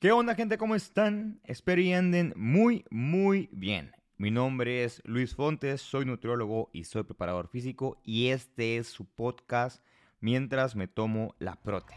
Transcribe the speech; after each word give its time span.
¿Qué 0.00 0.12
onda 0.12 0.34
gente? 0.34 0.56
¿Cómo 0.56 0.76
están? 0.76 1.42
Espero 1.44 1.82
y 1.82 1.92
anden 1.92 2.32
muy, 2.34 2.86
muy 2.88 3.50
bien. 3.52 3.92
Mi 4.16 4.30
nombre 4.30 4.82
es 4.82 5.02
Luis 5.04 5.34
Fontes, 5.34 5.82
soy 5.82 6.06
nutriólogo 6.06 6.70
y 6.72 6.84
soy 6.84 7.02
preparador 7.02 7.48
físico 7.48 8.00
y 8.02 8.28
este 8.28 8.78
es 8.78 8.88
su 8.88 9.04
podcast 9.04 9.84
Mientras 10.20 10.74
me 10.74 10.88
tomo 10.88 11.34
la 11.38 11.56
prote. 11.56 11.92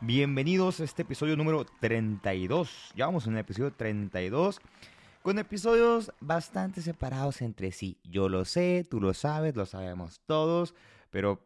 Bienvenidos 0.00 0.78
a 0.78 0.84
este 0.84 1.02
episodio 1.02 1.36
número 1.36 1.66
32. 1.80 2.92
Ya 2.94 3.06
vamos 3.06 3.26
en 3.26 3.32
el 3.32 3.40
episodio 3.40 3.72
32 3.72 4.60
con 5.22 5.40
episodios 5.40 6.12
bastante 6.20 6.82
separados 6.82 7.42
entre 7.42 7.72
sí. 7.72 7.98
Yo 8.04 8.28
lo 8.28 8.44
sé, 8.44 8.86
tú 8.88 9.00
lo 9.00 9.12
sabes, 9.12 9.56
lo 9.56 9.66
sabemos 9.66 10.20
todos, 10.24 10.76
pero 11.10 11.44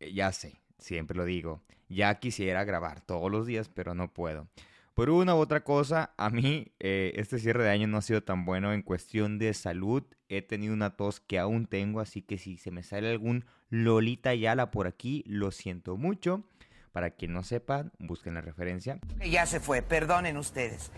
eh, 0.00 0.10
ya 0.14 0.32
sé, 0.32 0.54
siempre 0.78 1.14
lo 1.14 1.26
digo. 1.26 1.60
Ya 1.90 2.14
quisiera 2.14 2.64
grabar 2.64 3.02
todos 3.02 3.30
los 3.30 3.44
días, 3.46 3.68
pero 3.68 3.94
no 3.94 4.10
puedo. 4.10 4.48
Por 4.94 5.10
una 5.10 5.34
u 5.34 5.38
otra 5.38 5.64
cosa, 5.64 6.14
a 6.16 6.30
mí 6.30 6.72
eh, 6.78 7.12
este 7.16 7.40
cierre 7.40 7.64
de 7.64 7.70
año 7.70 7.88
no 7.88 7.98
ha 7.98 8.02
sido 8.02 8.22
tan 8.22 8.44
bueno 8.44 8.72
en 8.72 8.82
cuestión 8.82 9.38
de 9.38 9.52
salud. 9.52 10.04
He 10.28 10.40
tenido 10.40 10.72
una 10.72 10.96
tos 10.96 11.18
que 11.18 11.40
aún 11.40 11.66
tengo, 11.66 11.98
así 11.98 12.22
que 12.22 12.38
si 12.38 12.58
se 12.58 12.70
me 12.70 12.84
sale 12.84 13.10
algún 13.10 13.44
Lolita 13.70 14.34
Yala 14.34 14.70
por 14.70 14.86
aquí, 14.86 15.24
lo 15.26 15.50
siento 15.50 15.96
mucho. 15.96 16.44
Para 16.92 17.10
quien 17.10 17.32
no 17.32 17.42
sepa, 17.42 17.90
busquen 17.98 18.34
la 18.34 18.40
referencia. 18.40 19.00
Ya 19.28 19.46
se 19.46 19.58
fue, 19.58 19.82
perdonen 19.82 20.36
ustedes. 20.36 20.92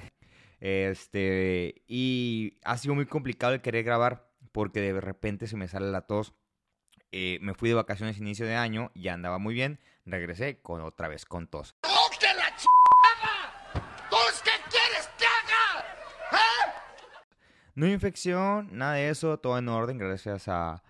Este, 0.61 1.83
y 1.87 2.59
ha 2.65 2.77
sido 2.77 2.95
muy 2.95 3.07
complicado 3.07 3.55
el 3.55 3.63
querer 3.63 3.83
grabar 3.83 4.31
porque 4.53 4.81
de 4.81 5.01
repente 5.01 5.47
se 5.47 5.57
me 5.57 5.69
sale 5.69 5.91
la 5.91 6.03
tos. 6.03 6.35
Eh, 7.13 7.39
me 7.41 7.55
fui 7.55 7.71
de 7.71 7.75
vacaciones 7.75 8.19
inicio 8.19 8.45
de 8.45 8.57
año, 8.57 8.91
ya 8.95 9.15
andaba 9.15 9.39
muy 9.39 9.55
bien, 9.55 9.81
regresé 10.05 10.61
con 10.61 10.83
otra 10.83 11.09
vez 11.09 11.25
con 11.25 11.47
tos. 11.47 11.75
No 17.77 17.85
hay 17.85 17.93
infección, 17.93 18.71
nada 18.73 18.95
de 18.95 19.11
eso, 19.11 19.39
todo 19.39 19.59
en 19.59 19.69
orden, 19.69 19.99
gracias 19.99 20.49
a, 20.49 20.83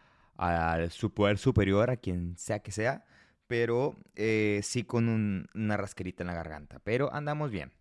su 0.90 1.12
poder 1.12 1.36
superior, 1.36 1.90
a 1.90 1.96
quien 1.96 2.38
sea 2.38 2.60
que 2.60 2.70
sea, 2.70 3.04
pero 3.48 3.96
eh, 4.14 4.60
sí 4.62 4.84
con 4.84 5.48
una 5.52 5.76
rasquerita 5.76 6.22
en 6.22 6.28
la 6.28 6.34
garganta, 6.34 6.78
pero 6.84 7.12
andamos 7.12 7.50
bien. 7.50 7.72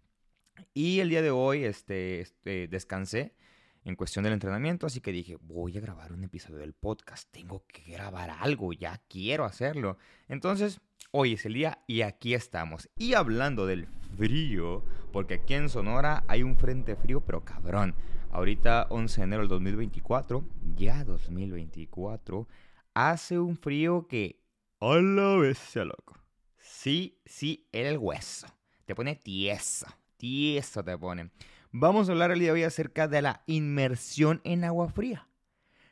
Y 0.74 1.02
el 1.02 1.10
día 1.10 1.22
de 1.22 1.30
hoy 1.30 1.66
este, 1.66 2.20
este, 2.20 2.68
descansé 2.68 3.36
en 3.84 3.96
cuestión 3.96 4.24
del 4.24 4.34
entrenamiento, 4.34 4.88
así 4.88 5.02
que 5.02 5.12
dije, 5.12 5.38
voy 5.40 5.78
a 5.78 5.82
grabar 5.82 6.12
un 6.12 6.24
episodio 6.24 6.58
del 6.58 6.74
podcast, 6.74 7.30
tengo 7.32 7.64
que 7.68 7.84
grabar 7.92 8.32
algo, 8.32 8.74
ya 8.74 9.00
quiero 9.08 9.46
hacerlo. 9.46 10.00
Entonces, 10.28 10.82
hoy 11.12 11.34
es 11.34 11.46
el 11.46 11.54
día 11.54 11.78
y 11.86 12.02
aquí 12.02 12.34
estamos. 12.34 12.90
Y 12.98 13.14
hablando 13.14 13.68
del 13.68 13.86
frío, 14.18 14.84
porque 15.14 15.36
aquí 15.36 15.54
en 15.54 15.70
Sonora 15.70 16.24
hay 16.28 16.42
un 16.42 16.58
frente 16.58 16.96
frío, 16.96 17.22
pero 17.22 17.46
cabrón. 17.46 17.94
Ahorita 18.36 18.88
11 18.90 19.22
de 19.22 19.24
enero 19.24 19.42
del 19.44 19.48
2024, 19.48 20.44
ya 20.76 21.06
2024, 21.06 22.50
hace 22.94 23.40
un 23.40 23.56
frío 23.56 24.10
que... 24.10 24.42
¡A 24.82 24.98
la 24.98 25.38
bestia, 25.38 25.86
loco! 25.86 26.20
Sí, 26.58 27.22
sí, 27.26 27.70
el 27.72 27.98
hueso. 27.98 28.48
Te 28.84 28.94
pone 28.94 29.16
tieso, 29.16 29.86
tieso 30.18 30.84
te 30.84 30.98
pone. 30.98 31.32
Vamos 31.72 32.10
a 32.10 32.12
hablar 32.12 32.32
el 32.32 32.40
día 32.40 32.50
de 32.50 32.56
hoy 32.56 32.64
acerca 32.64 33.08
de 33.08 33.22
la 33.22 33.42
inmersión 33.46 34.42
en 34.44 34.66
agua 34.66 34.90
fría. 34.90 35.30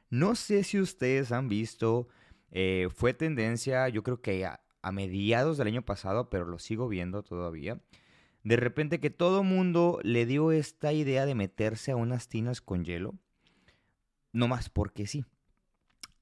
No 0.10 0.36
sé 0.36 0.66
si 0.66 0.82
ustedes 0.82 1.32
han 1.32 1.48
visto, 1.48 2.10
eh, 2.52 2.90
fue 2.94 3.14
tendencia, 3.14 3.88
yo 3.88 4.04
creo 4.04 4.22
que 4.22 4.46
a, 4.46 4.60
a 4.82 4.92
mediados 4.92 5.58
del 5.58 5.68
año 5.68 5.84
pasado, 5.84 6.30
pero 6.30 6.44
lo 6.44 6.60
sigo 6.60 6.90
viendo 6.90 7.24
todavía 7.24 7.80
de 8.44 8.58
repente 8.58 9.00
que 9.00 9.10
todo 9.10 9.44
mundo 9.44 10.00
le 10.04 10.26
dio 10.26 10.52
esta 10.52 10.94
idea 10.94 11.26
de 11.26 11.36
meterse 11.36 11.92
a 11.92 11.96
unas 11.96 12.28
tinas 12.28 12.62
con 12.62 12.84
hielo, 12.84 13.16
no 14.32 14.48
más 14.48 14.70
porque 14.70 15.08
sí. 15.08 15.26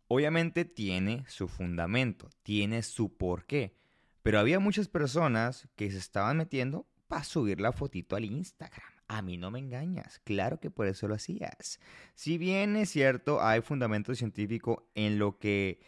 Obviamente 0.07 0.65
tiene 0.65 1.23
su 1.27 1.47
fundamento, 1.47 2.29
tiene 2.43 2.83
su 2.83 3.15
porqué, 3.15 3.73
pero 4.21 4.39
había 4.39 4.59
muchas 4.59 4.87
personas 4.87 5.67
que 5.75 5.89
se 5.89 5.97
estaban 5.97 6.37
metiendo 6.37 6.85
para 7.07 7.23
subir 7.23 7.59
la 7.59 7.71
fotito 7.71 8.15
al 8.15 8.25
Instagram. 8.25 8.91
A 9.07 9.21
mí 9.21 9.37
no 9.37 9.51
me 9.51 9.59
engañas, 9.59 10.19
claro 10.23 10.59
que 10.59 10.69
por 10.69 10.87
eso 10.87 11.07
lo 11.07 11.15
hacías. 11.15 11.79
Si 12.13 12.37
bien 12.37 12.75
es 12.75 12.89
cierto, 12.89 13.41
hay 13.41 13.61
fundamento 13.61 14.13
científico 14.15 14.89
en 14.95 15.17
lo 15.17 15.37
que 15.37 15.81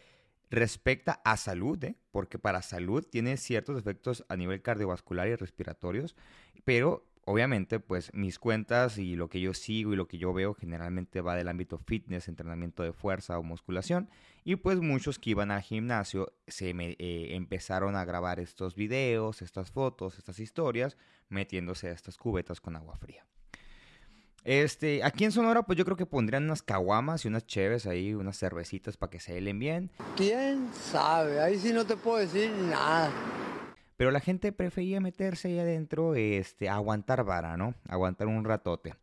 respecta 0.50 1.20
a 1.24 1.36
salud, 1.36 1.82
¿eh? 1.84 1.96
porque 2.10 2.38
para 2.38 2.62
salud 2.62 3.04
tiene 3.04 3.36
ciertos 3.36 3.78
efectos 3.78 4.24
a 4.28 4.36
nivel 4.36 4.62
cardiovascular 4.62 5.28
y 5.28 5.36
respiratorios, 5.36 6.14
pero 6.64 7.06
obviamente 7.26 7.80
pues 7.80 8.12
mis 8.14 8.38
cuentas 8.38 8.98
y 8.98 9.16
lo 9.16 9.28
que 9.28 9.40
yo 9.40 9.54
sigo 9.54 9.92
y 9.92 9.96
lo 9.96 10.06
que 10.06 10.18
yo 10.18 10.32
veo 10.32 10.54
generalmente 10.54 11.20
va 11.20 11.34
del 11.34 11.48
ámbito 11.48 11.78
fitness, 11.78 12.28
entrenamiento 12.28 12.82
de 12.82 12.92
fuerza 12.92 13.38
o 13.38 13.42
musculación 13.42 14.08
y 14.44 14.56
pues 14.56 14.80
muchos 14.80 15.18
que 15.18 15.30
iban 15.30 15.50
al 15.50 15.62
gimnasio 15.62 16.32
se 16.46 16.70
eh, 16.70 17.34
empezaron 17.34 17.96
a 17.96 18.04
grabar 18.04 18.40
estos 18.40 18.74
videos, 18.74 19.42
estas 19.42 19.70
fotos, 19.70 20.18
estas 20.18 20.38
historias 20.38 20.96
metiéndose 21.28 21.88
a 21.88 21.92
estas 21.92 22.18
cubetas 22.18 22.60
con 22.60 22.76
agua 22.76 22.96
fría. 22.96 23.26
Este, 24.44 25.02
aquí 25.02 25.24
en 25.24 25.32
Sonora, 25.32 25.62
pues 25.62 25.78
yo 25.78 25.86
creo 25.86 25.96
que 25.96 26.04
pondrían 26.04 26.44
unas 26.44 26.62
caguamas 26.62 27.24
y 27.24 27.28
unas 27.28 27.46
cheves 27.46 27.86
ahí, 27.86 28.12
unas 28.14 28.38
cervecitas 28.38 28.98
para 28.98 29.10
que 29.10 29.18
se 29.18 29.38
helen 29.38 29.58
bien. 29.58 29.90
¿Quién 30.16 30.68
sabe? 30.72 31.40
Ahí 31.40 31.58
sí 31.58 31.72
no 31.72 31.86
te 31.86 31.96
puedo 31.96 32.18
decir 32.18 32.50
nada. 32.50 33.10
Pero 33.96 34.10
la 34.10 34.20
gente 34.20 34.52
prefería 34.52 35.00
meterse 35.00 35.48
ahí 35.48 35.58
adentro, 35.58 36.14
este, 36.14 36.68
aguantar 36.68 37.24
vara, 37.24 37.56
¿no? 37.56 37.74
Aguantar 37.88 38.26
un 38.26 38.44
ratote. 38.44 38.94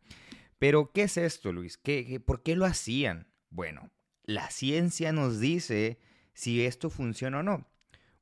Pero, 0.60 0.92
¿qué 0.92 1.02
es 1.02 1.16
esto, 1.16 1.52
Luis? 1.52 1.76
¿Qué, 1.76 2.22
por 2.24 2.44
qué 2.44 2.54
lo 2.54 2.64
hacían? 2.64 3.26
Bueno, 3.50 3.90
la 4.22 4.48
ciencia 4.50 5.12
nos 5.12 5.40
dice 5.40 5.98
si 6.34 6.64
esto 6.64 6.88
funciona 6.88 7.40
o 7.40 7.42
no. 7.42 7.66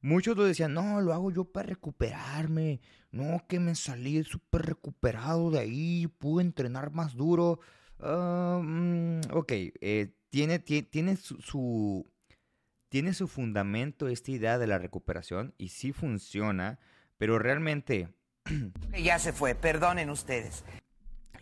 Muchos 0.01 0.39
lo 0.39 0.45
decían, 0.45 0.73
no, 0.73 1.03
lo 1.03 1.13
hago 1.13 1.31
yo 1.31 1.45
para 1.45 1.69
recuperarme. 1.69 2.81
No, 3.13 3.45
que 3.49 3.59
me 3.59 3.75
salí 3.75 4.23
súper 4.23 4.63
recuperado 4.63 5.51
de 5.51 5.59
ahí, 5.59 6.07
pude 6.19 6.45
entrenar 6.45 6.93
más 6.93 7.15
duro. 7.15 7.59
Mm, 7.99 9.21
ok, 9.33 9.51
eh, 9.51 10.15
tiene, 10.31 10.59
tiene, 10.61 11.17
su, 11.17 12.07
tiene 12.89 13.13
su 13.13 13.27
fundamento 13.27 14.09
esta 14.09 14.31
idea 14.31 14.59
de 14.59 14.67
la 14.67 14.79
recuperación 14.79 15.55
y 15.59 15.69
sí 15.69 15.93
funciona, 15.93 16.79
pero 17.19 17.39
realmente... 17.39 18.15
ya 19.03 19.19
se 19.19 19.33
fue, 19.33 19.55
perdonen 19.55 20.09
ustedes. 20.11 20.65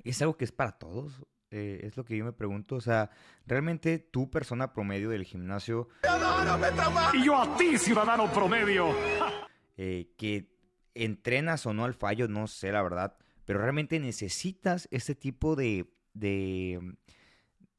¿Es 0.05 0.23
algo 0.23 0.37
que 0.37 0.45
es 0.45 0.53
para 0.53 0.73
todos? 0.73 1.23
Eh, 1.51 1.81
es 1.85 1.97
lo 1.97 2.05
que 2.05 2.17
yo 2.17 2.25
me 2.25 2.33
pregunto. 2.33 2.77
O 2.77 2.81
sea, 2.81 3.11
realmente 3.47 3.99
tú, 3.99 4.31
persona 4.31 4.73
promedio 4.73 5.11
del 5.11 5.25
gimnasio. 5.25 5.89
y 7.13 7.25
yo 7.25 7.37
a 7.37 7.57
ti, 7.57 7.79
ciudadano 7.79 8.31
promedio. 8.33 8.95
Eh, 9.77 10.13
que 10.17 10.58
entrenas 11.05 11.67
o 11.67 11.73
no 11.73 11.85
al 11.85 11.95
fallo, 11.95 12.29
no 12.29 12.47
sé 12.47 12.73
la 12.73 12.83
verdad. 12.83 13.17
Pero 13.45 13.61
realmente 13.61 13.99
necesitas 13.99 14.89
ese 14.91 15.15
tipo 15.15 15.57
de, 15.57 15.91
de, 16.15 16.97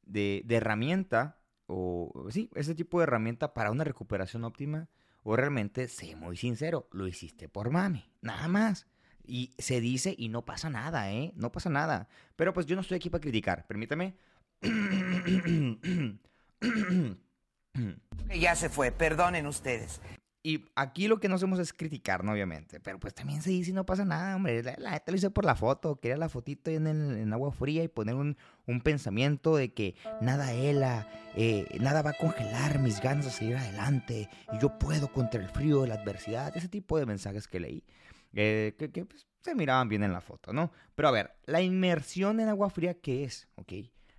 de, 0.02 0.42
de 0.44 0.56
herramienta. 0.56 1.38
O 1.66 2.26
sí, 2.30 2.50
ese 2.54 2.74
tipo 2.74 2.98
de 2.98 3.04
herramienta 3.04 3.54
para 3.54 3.70
una 3.70 3.84
recuperación 3.84 4.44
óptima. 4.44 4.88
O 5.22 5.36
realmente, 5.36 5.86
sé 5.88 6.16
muy 6.16 6.36
sincero, 6.36 6.88
lo 6.92 7.06
hiciste 7.06 7.48
por 7.48 7.70
mami. 7.70 8.10
Nada 8.22 8.48
más. 8.48 8.86
Y 9.24 9.52
se 9.58 9.80
dice 9.80 10.14
y 10.16 10.28
no 10.28 10.44
pasa 10.44 10.70
nada, 10.70 11.12
¿eh? 11.12 11.32
No 11.36 11.52
pasa 11.52 11.70
nada. 11.70 12.08
Pero 12.36 12.52
pues 12.52 12.66
yo 12.66 12.74
no 12.74 12.82
estoy 12.82 12.96
aquí 12.96 13.10
para 13.10 13.20
criticar. 13.20 13.66
Permítame. 13.66 14.16
ya 18.40 18.56
se 18.56 18.68
fue, 18.68 18.90
perdonen 18.90 19.46
ustedes. 19.46 20.00
Y 20.42 20.64
aquí 20.74 21.06
lo 21.06 21.20
que 21.20 21.28
no 21.28 21.34
hacemos 21.34 21.58
es 21.58 21.72
criticar, 21.72 22.24
¿no? 22.24 22.32
Obviamente. 22.32 22.80
Pero 22.80 22.98
pues 22.98 23.14
también 23.14 23.42
se 23.42 23.50
dice 23.50 23.70
y 23.70 23.74
no 23.74 23.84
pasa 23.84 24.06
nada, 24.06 24.36
hombre. 24.36 24.62
La, 24.62 24.92
neta 24.92 25.12
lo 25.12 25.16
hice 25.16 25.30
por 25.30 25.44
la 25.44 25.54
foto. 25.54 26.00
Quería 26.00 26.16
la 26.16 26.30
fotito 26.30 26.70
en, 26.70 26.86
en 26.86 27.32
agua 27.32 27.52
fría 27.52 27.82
y 27.82 27.88
poner 27.88 28.14
un, 28.14 28.38
un, 28.66 28.80
pensamiento 28.80 29.56
de 29.56 29.74
que 29.74 29.96
nada 30.22 30.54
hela, 30.54 31.08
eh, 31.36 31.66
nada 31.78 32.00
va 32.00 32.10
a 32.10 32.14
congelar 32.14 32.78
mis 32.78 33.02
ganas 33.02 33.26
de 33.26 33.30
seguir 33.32 33.56
adelante. 33.56 34.30
Y 34.52 34.58
yo 34.58 34.78
puedo 34.78 35.12
contra 35.12 35.42
el 35.42 35.48
frío, 35.50 35.84
la 35.86 35.96
adversidad. 35.96 36.56
Ese 36.56 36.68
tipo 36.68 36.98
de 36.98 37.04
mensajes 37.04 37.46
que 37.46 37.60
leí. 37.60 37.84
Eh, 38.32 38.74
que, 38.78 39.04
pues, 39.04 39.26
se 39.40 39.54
miraban 39.54 39.88
bien 39.88 40.02
en 40.04 40.12
la 40.12 40.22
foto, 40.22 40.54
¿no? 40.54 40.72
Pero 40.94 41.08
a 41.08 41.12
ver, 41.12 41.34
la 41.44 41.60
inmersión 41.60 42.40
en 42.40 42.48
agua 42.48 42.70
fría, 42.70 42.94
¿qué 42.94 43.24
es? 43.24 43.48
¿Ok? 43.56 43.72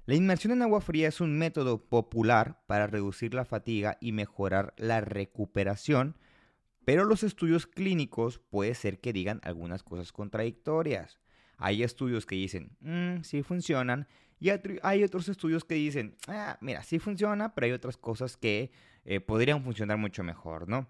La 0.06 0.16
inmersión 0.16 0.54
en 0.54 0.64
agua 0.64 0.82
fría 0.82 1.08
es 1.08 1.22
un 1.22 1.38
método 1.38 1.86
popular 1.86 2.64
para 2.66 2.88
reducir 2.88 3.36
la 3.36 3.46
fatiga 3.46 3.98
y 4.02 4.14
mejorar 4.14 4.74
la 4.78 5.00
recuperación, 5.02 6.18
pero 6.86 7.06
los 7.06 7.22
estudios 7.22 7.68
clínicos 7.68 8.40
puede 8.40 8.74
ser 8.74 9.00
que 9.00 9.14
digan 9.14 9.40
algunas 9.44 9.84
cosas 9.84 10.12
contradictorias. 10.12 11.20
Hay 11.58 11.84
estudios 11.84 12.26
que 12.26 12.36
dicen, 12.36 12.76
mmm, 12.80 13.22
sí 13.22 13.44
funcionan, 13.44 14.08
y 14.40 14.50
hay 14.82 15.04
otros 15.04 15.30
estudios 15.30 15.64
que 15.64 15.76
dicen, 15.76 16.16
ah, 16.28 16.58
mira, 16.62 16.82
sí 16.82 16.98
funciona, 16.98 17.54
pero 17.54 17.66
hay 17.66 17.72
otras 17.74 17.96
cosas 17.96 18.38
que 18.38 18.72
eh, 19.06 19.20
podrían 19.20 19.64
funcionar 19.64 19.98
mucho 19.98 20.24
mejor, 20.24 20.68
¿no? 20.68 20.88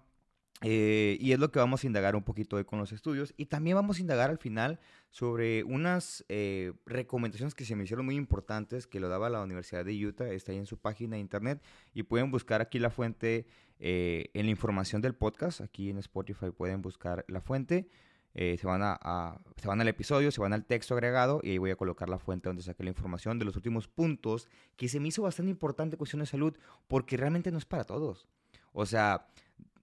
Eh, 0.62 1.16
y 1.20 1.32
es 1.32 1.38
lo 1.38 1.50
que 1.50 1.58
vamos 1.58 1.82
a 1.82 1.86
indagar 1.86 2.14
un 2.14 2.22
poquito 2.22 2.56
hoy 2.56 2.64
con 2.64 2.78
los 2.78 2.92
estudios. 2.92 3.34
Y 3.36 3.46
también 3.46 3.76
vamos 3.76 3.98
a 3.98 4.00
indagar 4.00 4.30
al 4.30 4.38
final 4.38 4.78
sobre 5.10 5.64
unas 5.64 6.24
eh, 6.28 6.72
recomendaciones 6.86 7.54
que 7.54 7.64
se 7.64 7.76
me 7.76 7.84
hicieron 7.84 8.06
muy 8.06 8.16
importantes 8.16 8.86
que 8.86 9.00
lo 9.00 9.08
daba 9.08 9.28
la 9.28 9.42
Universidad 9.42 9.84
de 9.84 10.06
Utah. 10.06 10.28
Está 10.28 10.52
ahí 10.52 10.58
en 10.58 10.66
su 10.66 10.78
página 10.78 11.16
de 11.16 11.20
internet. 11.20 11.62
Y 11.94 12.04
pueden 12.04 12.30
buscar 12.30 12.60
aquí 12.60 12.78
la 12.78 12.90
fuente 12.90 13.46
eh, 13.80 14.30
en 14.34 14.46
la 14.46 14.50
información 14.50 15.02
del 15.02 15.14
podcast. 15.14 15.60
Aquí 15.60 15.90
en 15.90 15.98
Spotify 15.98 16.50
pueden 16.56 16.82
buscar 16.82 17.24
la 17.28 17.40
fuente. 17.40 17.88
se, 18.34 18.60
van 18.64 18.80
a, 18.82 19.40
se 19.56 19.68
van 19.68 19.80
al 19.80 19.88
episodio, 19.88 20.30
se 20.30 20.40
van 20.40 20.52
al 20.52 20.64
texto 20.64 20.94
agregado 20.94 21.40
y 21.42 21.50
ahí 21.50 21.58
voy 21.58 21.70
a 21.70 21.76
colocar 21.76 22.08
la 22.08 22.18
fuente 22.18 22.48
donde 22.48 22.62
saqué 22.62 22.82
la 22.82 22.90
información 22.90 23.38
de 23.38 23.44
los 23.44 23.56
últimos 23.56 23.88
puntos 23.88 24.48
que 24.76 24.88
se 24.88 25.00
me 25.00 25.08
hizo 25.08 25.22
bastante 25.22 25.50
importante 25.50 25.98
cuestión 25.98 26.20
de 26.20 26.26
salud 26.26 26.56
porque 26.88 27.18
realmente 27.18 27.50
no 27.50 27.58
es 27.58 27.66
para 27.66 27.84
todos. 27.84 28.26
O 28.72 28.86
sea, 28.86 29.26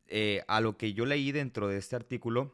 eh, 0.10 0.44
a 0.48 0.62
lo 0.62 0.78
que 0.78 0.94
yo 0.94 1.06
leí 1.06 1.32
dentro 1.32 1.68
de 1.68 1.78
este 1.78 1.96
artículo 1.96 2.54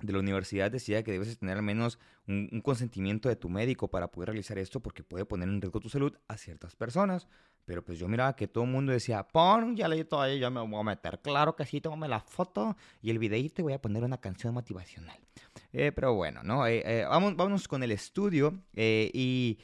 de 0.00 0.12
la 0.12 0.18
universidad 0.18 0.70
decía 0.70 1.02
que 1.02 1.12
debes 1.12 1.38
tener 1.38 1.56
al 1.56 1.62
menos 1.62 1.98
un, 2.26 2.60
consentimiento 2.62 3.28
de 3.28 3.36
tu 3.36 3.48
médico 3.48 3.88
para 3.88 4.10
poder 4.10 4.30
realizar 4.30 4.58
esto 4.58 4.80
porque 4.80 5.02
puede 5.02 5.24
poner 5.24 5.48
en 5.48 5.60
riesgo 5.60 5.80
tu 5.80 5.88
salud 5.88 6.16
a 6.28 6.36
ciertas 6.36 6.74
personas. 6.74 7.28
Pero 7.66 7.84
pues 7.84 7.98
yo 7.98 8.08
miraba 8.08 8.34
que 8.34 8.48
todo 8.48 8.64
el 8.64 8.70
mundo 8.70 8.92
decía, 8.92 9.22
pon, 9.22 9.76
ya 9.76 9.86
leí 9.86 10.04
todo 10.04 10.22
ahí, 10.22 10.40
ya 10.40 10.50
me 10.50 10.60
voy 10.60 10.80
a 10.80 10.82
meter. 10.82 11.20
Claro 11.20 11.54
que 11.54 11.64
sí, 11.66 11.80
tómame 11.80 12.08
la 12.08 12.20
foto 12.20 12.76
y 13.02 13.10
el 13.10 13.18
videíto 13.18 13.56
te 13.56 13.62
voy 13.62 13.74
a 13.74 13.80
poner 13.80 14.02
una 14.02 14.18
canción 14.18 14.54
motivacional. 14.54 15.18
Eh, 15.72 15.92
pero 15.92 16.14
bueno, 16.14 16.42
¿no? 16.42 16.66
Eh, 16.66 17.04
vamos, 17.08 17.36
vámonos 17.36 17.68
con 17.68 17.82
el 17.82 17.92
estudio 17.92 18.62
y, 18.74 19.58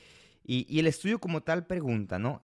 y 0.44 0.78
el 0.78 0.86
estudio 0.86 1.18
como 1.18 1.42
tal 1.42 1.66
pregunta, 1.66 2.18
¿no? 2.18 2.45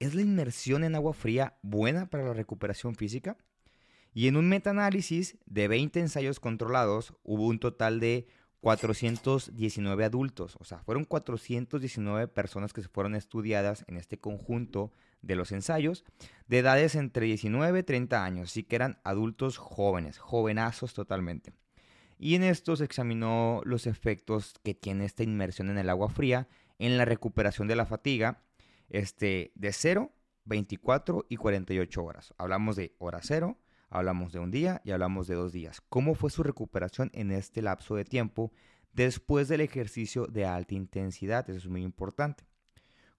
¿Es 0.00 0.14
la 0.14 0.22
inmersión 0.22 0.84
en 0.84 0.94
agua 0.94 1.12
fría 1.12 1.58
buena 1.62 2.08
para 2.08 2.22
la 2.22 2.32
recuperación 2.32 2.94
física? 2.94 3.36
Y 4.14 4.28
en 4.28 4.36
un 4.36 4.48
metaanálisis 4.48 5.36
de 5.46 5.66
20 5.66 5.98
ensayos 5.98 6.38
controlados 6.38 7.14
hubo 7.24 7.46
un 7.46 7.58
total 7.58 7.98
de 7.98 8.28
419 8.60 10.04
adultos, 10.04 10.56
o 10.60 10.64
sea, 10.64 10.78
fueron 10.78 11.04
419 11.04 12.28
personas 12.28 12.72
que 12.72 12.82
se 12.82 12.88
fueron 12.88 13.14
estudiadas 13.16 13.84
en 13.88 13.96
este 13.96 14.18
conjunto 14.18 14.92
de 15.20 15.36
los 15.36 15.50
ensayos, 15.52 16.04
de 16.46 16.58
edades 16.58 16.94
entre 16.94 17.26
19 17.26 17.80
y 17.80 17.82
30 17.82 18.24
años, 18.24 18.50
así 18.50 18.62
que 18.62 18.76
eran 18.76 19.00
adultos 19.04 19.58
jóvenes, 19.58 20.18
jovenazos 20.18 20.94
totalmente. 20.94 21.52
Y 22.18 22.34
en 22.34 22.44
estos 22.44 22.80
examinó 22.80 23.62
los 23.64 23.86
efectos 23.86 24.54
que 24.64 24.74
tiene 24.74 25.04
esta 25.04 25.22
inmersión 25.22 25.70
en 25.70 25.78
el 25.78 25.90
agua 25.90 26.08
fría 26.08 26.48
en 26.78 26.98
la 26.98 27.04
recuperación 27.04 27.68
de 27.68 27.76
la 27.76 27.86
fatiga 27.86 28.42
este, 28.88 29.52
de 29.54 29.72
0, 29.72 30.12
24 30.44 31.26
y 31.28 31.36
48 31.36 32.04
horas. 32.04 32.34
Hablamos 32.38 32.76
de 32.76 32.94
hora 32.98 33.20
cero, 33.22 33.58
hablamos 33.90 34.32
de 34.32 34.38
un 34.38 34.50
día 34.50 34.80
y 34.84 34.90
hablamos 34.90 35.26
de 35.28 35.34
dos 35.34 35.52
días. 35.52 35.80
¿Cómo 35.88 36.14
fue 36.14 36.30
su 36.30 36.42
recuperación 36.42 37.10
en 37.14 37.30
este 37.30 37.62
lapso 37.62 37.94
de 37.94 38.04
tiempo 38.04 38.52
después 38.92 39.48
del 39.48 39.60
ejercicio 39.60 40.26
de 40.26 40.46
alta 40.46 40.74
intensidad? 40.74 41.48
Eso 41.48 41.58
es 41.58 41.68
muy 41.68 41.82
importante. 41.82 42.44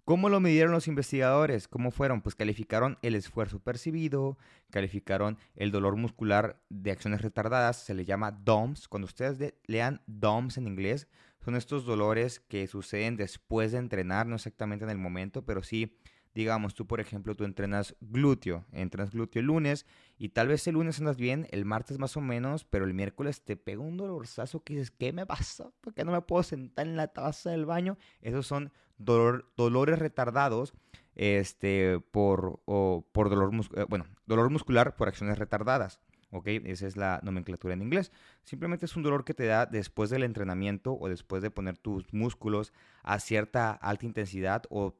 ¿Cómo 0.10 0.30
lo 0.30 0.39
midieron 0.39 0.71
los 0.71 0.88
investigadores? 0.88 1.68
¿Cómo 1.68 1.92
fueron? 1.92 2.21
Pues 2.21 2.33
calificaron 2.33 2.98
el 3.04 3.13
esfuerzo 3.13 3.60
percibido, 3.60 4.39
calificaron 4.71 5.38
el 5.56 5.69
dolor 5.69 5.98
muscular 5.98 6.60
de 6.69 6.89
acciones 6.89 7.21
retardadas, 7.21 7.77
se 7.77 7.94
le 7.94 8.06
llama 8.06 8.31
DOMS. 8.31 8.88
Cuando 8.88 9.06
ustedes 9.06 9.54
lean 9.68 10.01
DOMS 10.07 10.57
en 10.57 10.68
inglés, 10.68 11.07
son 11.44 11.56
estos 11.56 11.86
dolores 11.86 12.40
que 12.40 12.68
suceden 12.68 13.16
después 13.16 13.72
de 13.72 13.78
entrenar, 13.78 14.28
no 14.28 14.36
exactamente 14.36 14.86
en 14.86 14.92
el 14.92 14.98
momento, 14.98 15.46
pero 15.46 15.64
sí, 15.64 15.98
digamos, 16.34 16.74
tú 16.74 16.86
por 16.86 17.00
ejemplo, 17.00 17.36
tú 17.36 17.44
entrenas 17.44 17.96
glúteo, 18.02 18.66
entrenas 18.72 19.12
glúteo 19.12 19.40
el 19.40 19.48
lunes 19.48 19.86
y 20.18 20.30
tal 20.30 20.48
vez 20.48 20.68
el 20.68 20.76
lunes 20.76 21.00
andas 21.00 21.18
bien, 21.18 21.48
el 21.52 21.66
martes 21.66 22.00
más 22.00 22.16
o 22.18 22.22
menos, 22.22 22.66
pero 22.66 22.86
el 22.86 22.94
miércoles 22.94 23.44
te 23.44 23.56
pega 23.56 23.82
un 23.82 23.98
dolorzazo 23.98 24.64
que 24.64 24.74
dices, 24.74 24.92
¿qué 24.92 25.14
me 25.14 25.26
pasa? 25.26 25.72
¿Por 25.82 25.94
qué 25.94 26.04
no 26.06 26.12
me 26.12 26.22
puedo 26.22 26.44
sentar 26.44 26.88
en 26.88 26.96
la 26.96 27.08
taza 27.08 27.52
del 27.52 27.66
baño? 27.66 27.98
Esos 28.22 28.46
son 28.48 28.72
dolores 28.98 30.00
retardados 30.00 30.74
este, 31.16 32.00
por, 32.12 32.62
por 32.64 33.30
dolor, 33.30 33.52
eh, 33.76 33.86
bueno, 33.90 34.06
dolor 34.26 34.50
muscular 34.50 34.96
por 34.96 35.08
acciones 35.08 35.38
retardadas. 35.38 36.00
¿Ok? 36.31 36.48
Esa 36.66 36.88
es 36.88 36.98
la 36.98 37.20
nomenclatura 37.24 37.74
en 37.74 37.81
inglés. 37.81 38.12
Simplemente 38.44 38.86
es 38.86 38.96
un 38.96 39.04
dolor 39.04 39.26
que 39.26 39.34
te 39.34 39.46
da 39.46 39.66
después 39.66 40.10
del 40.10 40.24
entrenamiento 40.24 40.98
o 41.00 41.10
después 41.10 41.42
de 41.42 41.52
poner 41.52 41.78
tus 41.78 42.14
músculos 42.14 42.74
a 43.04 43.20
cierta 43.20 43.72
alta 43.72 44.06
intensidad 44.06 44.64
o 44.70 44.96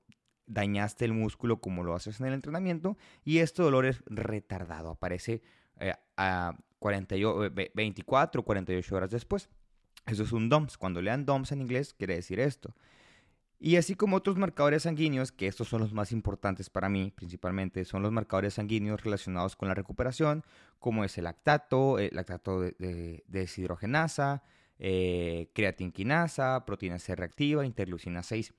dañaste 0.46 1.06
el 1.06 1.14
músculo 1.14 1.62
como 1.62 1.84
lo 1.84 1.94
haces 1.94 2.20
en 2.20 2.28
el 2.28 2.34
entrenamiento 2.34 2.98
y 3.24 3.38
este 3.38 3.62
dolor 3.62 3.86
es 3.86 4.04
retardado, 4.08 4.90
aparece 4.90 5.42
eh, 5.80 5.94
a 6.18 6.58
24 6.81 8.42
o 8.42 8.46
48 8.46 8.96
horas 8.96 9.12
después. 9.12 9.50
Eso 10.06 10.24
es 10.24 10.31
un 10.31 10.50
DOMS. 10.50 10.78
Cuando 10.78 11.02
lean 11.02 11.26
DOMS 11.26 11.52
en 11.52 11.62
inglés, 11.62 11.94
quiere 11.94 12.16
decir 12.16 12.40
esto. 12.40 12.74
Y 13.62 13.76
así 13.76 13.96
como 13.96 14.16
otros 14.16 14.38
marcadores 14.38 14.84
sanguíneos, 14.84 15.34
que 15.34 15.48
estos 15.48 15.68
son 15.68 15.82
los 15.82 15.92
más 15.92 16.14
importantes 16.14 16.70
para 16.70 16.88
mí 16.88 17.12
principalmente, 17.14 17.84
son 17.84 18.02
los 18.02 18.12
marcadores 18.12 18.54
sanguíneos 18.54 19.04
relacionados 19.04 19.58
con 19.58 19.68
la 19.68 19.74
recuperación, 19.74 20.46
como 20.80 21.04
es 21.04 21.18
el 21.18 21.26
lactato, 21.26 22.00
el 22.00 22.12
lactato 22.14 22.62
de, 22.62 23.24
deshidrogenasa, 23.28 24.44
eh, 24.80 25.50
creatinquinasa, 25.54 26.66
proteína 26.66 27.00
C 27.00 27.16
reactiva, 27.16 27.66
interleucina 27.66 28.24
6. 28.24 28.54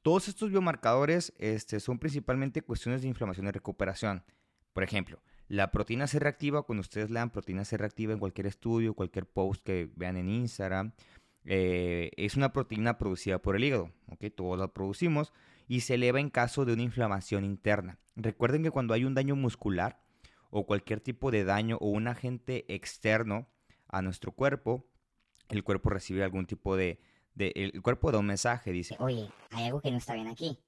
Todos 0.00 0.28
estos 0.28 0.50
biomarcadores 0.50 1.34
este, 1.36 1.78
son 1.78 1.98
principalmente 1.98 2.62
cuestiones 2.62 3.02
de 3.02 3.08
inflamación 3.08 3.48
y 3.48 3.50
recuperación. 3.50 4.24
Por 4.72 4.82
ejemplo, 4.82 5.20
la 5.48 5.70
proteína 5.70 6.06
C 6.06 6.18
reactiva, 6.18 6.62
cuando 6.62 6.80
ustedes 6.80 7.10
lean 7.10 7.30
proteína 7.30 7.66
C 7.66 7.76
reactiva 7.76 8.14
en 8.14 8.18
cualquier 8.18 8.46
estudio, 8.46 8.94
cualquier 8.94 9.26
post 9.26 9.62
que 9.62 9.90
vean 9.96 10.16
en 10.16 10.28
Instagram, 10.28 10.92
eh, 11.50 12.10
es 12.18 12.36
una 12.36 12.52
proteína 12.52 12.98
producida 12.98 13.40
por 13.40 13.56
el 13.56 13.64
hígado, 13.64 13.90
¿ok? 14.08 14.26
Todos 14.36 14.58
la 14.58 14.68
producimos 14.68 15.32
y 15.66 15.80
se 15.80 15.94
eleva 15.94 16.20
en 16.20 16.28
caso 16.28 16.66
de 16.66 16.74
una 16.74 16.82
inflamación 16.82 17.42
interna. 17.42 17.98
Recuerden 18.16 18.62
que 18.62 18.70
cuando 18.70 18.92
hay 18.92 19.06
un 19.06 19.14
daño 19.14 19.34
muscular 19.34 19.98
o 20.50 20.66
cualquier 20.66 21.00
tipo 21.00 21.30
de 21.30 21.44
daño 21.44 21.78
o 21.80 21.88
un 21.88 22.06
agente 22.06 22.66
externo 22.68 23.48
a 23.88 24.02
nuestro 24.02 24.32
cuerpo, 24.32 24.84
el 25.48 25.64
cuerpo 25.64 25.88
recibe 25.88 26.22
algún 26.22 26.44
tipo 26.44 26.76
de, 26.76 27.00
de 27.34 27.52
el 27.54 27.80
cuerpo 27.80 28.12
da 28.12 28.18
un 28.18 28.26
mensaje, 28.26 28.70
dice, 28.70 28.96
oye, 28.98 29.30
hay 29.50 29.64
algo 29.64 29.80
que 29.80 29.90
no 29.90 29.96
está 29.96 30.12
bien 30.12 30.26
aquí 30.28 30.58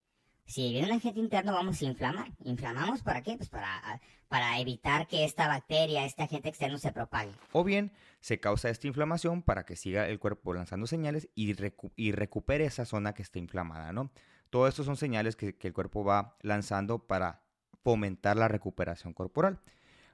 si 0.50 0.72
viene 0.72 0.88
un 0.88 0.94
agente 0.94 1.20
interno, 1.20 1.52
vamos 1.52 1.80
a 1.80 1.84
inflamar. 1.84 2.32
¿Inflamamos 2.42 3.02
para 3.02 3.22
qué? 3.22 3.36
Pues 3.36 3.48
para, 3.48 4.00
para 4.28 4.58
evitar 4.58 5.06
que 5.06 5.24
esta 5.24 5.46
bacteria, 5.46 6.04
este 6.04 6.24
agente 6.24 6.48
externo 6.48 6.76
se 6.78 6.90
propague. 6.90 7.30
O 7.52 7.62
bien 7.62 7.92
se 8.18 8.40
causa 8.40 8.68
esta 8.68 8.88
inflamación 8.88 9.42
para 9.42 9.64
que 9.64 9.76
siga 9.76 10.08
el 10.08 10.18
cuerpo 10.18 10.52
lanzando 10.52 10.88
señales 10.88 11.28
y, 11.36 11.54
y 11.94 12.12
recupere 12.12 12.64
esa 12.64 12.84
zona 12.84 13.14
que 13.14 13.22
está 13.22 13.38
inflamada, 13.38 13.92
¿no? 13.92 14.10
Todo 14.50 14.66
esto 14.66 14.82
son 14.82 14.96
señales 14.96 15.36
que, 15.36 15.56
el 15.60 15.72
cuerpo 15.72 16.02
va 16.02 16.36
lanzando 16.42 17.06
para 17.06 17.42
fomentar 17.84 18.36
la 18.36 18.48
recuperación 18.48 19.14
corporal. 19.14 19.60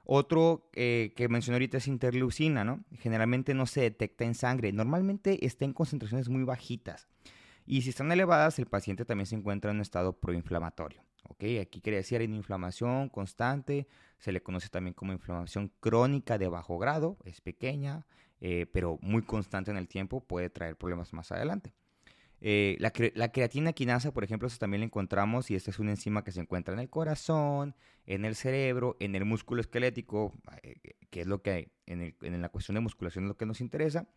Otro 0.05 0.69
eh, 0.73 1.13
que 1.17 1.27
mencioné 1.29 1.55
ahorita 1.55 1.79
es 1.79 1.87
interleucina, 1.87 2.63
¿no? 2.63 2.85
Generalmente 2.99 3.55
no 3.55 3.65
se 3.65 3.81
detecta 3.81 4.23
en 4.23 4.35
sangre, 4.35 4.71
normalmente 4.71 5.47
está 5.47 5.65
en 5.65 5.73
concentraciones 5.73 6.29
muy 6.29 6.43
bajitas. 6.43 7.07
Y 7.67 7.81
si 7.81 7.89
están 7.89 8.09
elevadas, 8.11 8.57
el 8.59 8.65
paciente 8.65 9.03
también 9.03 9.25
se 9.25 9.35
encuentra 9.35 9.71
en 9.71 9.77
un 9.77 9.81
estado 9.81 10.13
proinflamatorio. 10.13 11.03
¿ok? 11.27 11.43
Aquí 11.61 11.81
quiere 11.81 11.97
decir 11.97 12.21
una 12.21 12.37
inflamación 12.37 13.09
constante, 13.09 13.87
se 14.17 14.31
le 14.31 14.41
conoce 14.41 14.69
también 14.69 14.93
como 14.93 15.11
inflamación 15.11 15.71
crónica 15.81 16.37
de 16.37 16.47
bajo 16.47 16.77
grado, 16.77 17.17
es 17.25 17.41
pequeña, 17.41 18.07
eh, 18.39 18.67
pero 18.71 18.97
muy 19.01 19.21
constante 19.21 19.69
en 19.69 19.77
el 19.77 19.89
tiempo, 19.89 20.21
puede 20.21 20.49
traer 20.49 20.77
problemas 20.77 21.11
más 21.11 21.31
adelante. 21.33 21.73
Eh, 22.39 22.77
la, 22.79 22.91
creatina 22.91 23.73
quinasa, 23.73 24.13
por 24.13 24.23
ejemplo, 24.23 24.47
también 24.59 24.81
la 24.81 24.85
encontramos 24.85 25.51
y 25.51 25.55
esta 25.55 25.71
es 25.71 25.79
una 25.79 25.91
enzima 25.91 26.23
que 26.23 26.31
se 26.31 26.39
encuentra 26.39 26.73
en 26.73 26.79
el 26.79 26.89
corazón, 26.89 27.75
en 28.05 28.23
el 28.23 28.35
cerebro, 28.35 28.95
en 29.01 29.15
el 29.15 29.25
músculo 29.25 29.59
esquelético, 29.59 30.33
eh, 30.61 30.75
que 31.09 31.21
es 31.21 31.27
lo 31.27 31.41
que 31.41 31.71
en, 31.85 32.15
en 32.21 32.41
la 32.41 32.47
cuestión 32.47 32.75
de 32.75 32.81
musculación 32.81 33.25
es 33.25 33.27
lo 33.27 33.37
que 33.37 33.45
nos 33.45 33.59
interesa. 33.59 34.07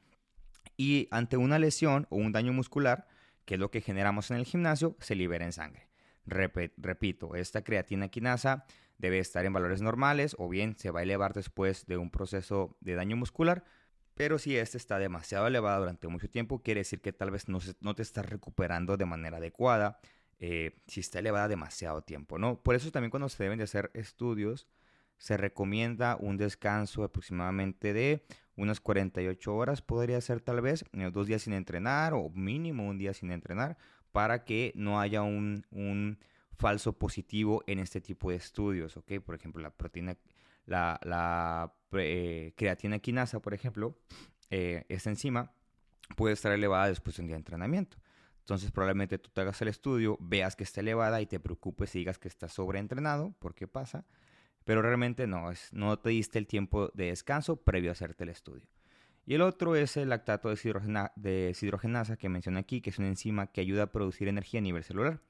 Y 0.77 1.09
ante 1.11 1.37
una 1.37 1.59
lesión 1.59 2.07
o 2.11 2.17
un 2.17 2.31
daño 2.31 2.53
muscular, 2.53 3.09
que 3.45 3.55
es 3.55 3.61
lo 3.61 3.71
que 3.71 3.81
generamos 3.81 4.31
en 4.31 4.39
el 4.39 4.45
gimnasio, 4.45 4.97
se 5.01 5.15
libera 5.15 5.45
en 5.45 5.53
sangre. 5.53 5.89
repito, 6.27 7.35
esta 7.35 7.63
creatina 7.65 8.09
quinasa 8.09 8.65
debe 8.99 9.19
estar 9.19 9.45
en 9.45 9.53
valores 9.53 9.81
normales 9.81 10.37
o 10.39 10.49
bien 10.49 10.77
se 10.77 10.91
va 10.91 11.01
a 11.01 11.03
elevar 11.03 11.33
después 11.33 11.87
de 11.87 11.97
un 11.97 12.11
proceso 12.11 12.77
de 12.81 12.95
daño 12.95 13.17
muscular, 13.17 13.65
pero 14.15 14.39
si 14.39 14.57
este 14.57 14.77
está 14.77 14.99
demasiado 14.99 15.47
elevado 15.47 15.81
durante 15.81 16.07
mucho 16.09 16.29
tiempo, 16.29 16.63
quiere 16.63 16.81
decir 16.81 17.01
que 17.01 17.13
tal 17.13 17.31
vez 17.31 17.47
no, 17.49 17.95
te 17.95 18.03
estás 18.03 18.27
recuperando 18.27 18.97
de 18.97 19.07
manera 19.07 19.39
adecuada, 19.39 19.99
eh, 20.39 20.77
si 20.87 21.01
está 21.01 21.21
elevada 21.21 21.49
demasiado 21.49 22.03
tiempo, 22.03 22.39
¿no? 22.39 22.63
Por 22.63 22.75
eso 22.75 22.91
también 22.91 23.11
cuando 23.11 23.29
se 23.29 23.43
deben 23.43 23.59
de 23.59 23.65
hacer 23.65 23.91
estudios, 23.95 24.69
se 25.17 25.37
recomienda 25.37 26.17
un 26.21 26.37
descanso 26.37 27.05
aproximadamente 27.05 27.93
de 27.93 28.25
unas 28.61 28.81
48 28.81 29.55
horas, 29.55 29.81
podría 29.81 30.21
ser 30.21 30.41
tal 30.41 30.61
vez, 30.61 30.85
eh, 30.93 31.11
dos 31.11 31.27
días 31.27 31.43
sin 31.43 31.55
entrenar 31.55 32.13
o 32.13 32.29
mínimo 32.31 32.87
un 32.87 32.99
día 32.99 33.15
sin 33.15 33.33
entrenar, 33.33 33.79
para 34.13 34.45
que 34.45 34.73
no 34.75 35.01
haya 35.01 35.23
un, 35.23 36.19
falso 36.59 36.93
positivo 36.93 37.65
en 37.67 37.79
este 37.79 38.03
tipo 38.03 38.29
de 38.29 38.37
estudios, 38.37 38.95
¿ok? 38.99 39.13
Por 39.25 39.35
ejemplo, 39.35 39.63
la 39.63 39.71
proteína, 39.71 40.19
la, 40.67 41.01
la 41.05 41.73
eh, 41.93 42.53
creatina 42.55 42.99
quinasa, 42.99 43.41
por 43.41 43.55
ejemplo, 43.55 43.99
eh, 44.51 44.85
esta 44.91 45.09
enzima 45.09 45.55
puede 46.17 46.35
estar 46.35 46.53
elevada 46.53 46.89
después 46.89 47.17
de 47.17 47.23
un 47.23 47.29
día 47.29 47.37
de 47.37 47.41
entrenamiento. 47.41 47.97
Entonces 48.41 48.73
probablemente 48.73 49.19
tú 49.19 49.31
te 49.31 49.41
hagas 49.41 49.63
el 49.63 49.69
estudio, 49.69 50.19
veas 50.21 50.55
que 50.55 50.65
está 50.65 50.81
elevada 50.81 51.23
y 51.23 51.27
te 51.27 51.41
preocupes 51.41 51.95
y 51.95 52.01
digas 52.01 52.19
que 52.19 52.29
estás 52.29 52.53
sobreentrenado, 52.53 53.33
¿por 53.39 53.55
qué 53.55 53.67
pasa? 53.67 54.05
Pero 54.71 54.83
realmente 54.83 55.27
no, 55.27 55.51
es, 55.51 55.73
no 55.73 55.99
te 55.99 56.11
diste 56.11 56.39
el 56.39 56.47
tiempo 56.47 56.93
de 56.95 57.07
descanso 57.07 57.57
previo 57.57 57.91
a 57.91 57.93
hacerte 57.95 58.23
el 58.23 58.31
estudio. 58.31 58.69
Y 59.27 59.35
el 59.35 59.43
otro 59.43 59.75
es 59.75 59.97
el 59.97 60.11
lactato 60.11 60.49
de, 60.49 61.13
deshidrogenasa 61.17 62.17
que 62.17 62.29
menciona 62.29 62.61
aquí, 62.61 62.81
que 62.81 62.91
es 62.91 62.99
una 63.01 63.09
enzima 63.09 63.49
que 63.49 63.63
ayuda 63.63 63.83
a 63.83 63.87
producir 63.91 64.29
energía 64.29 64.59
a 64.59 64.63
nivel 64.63 64.85
celular. 64.85 65.21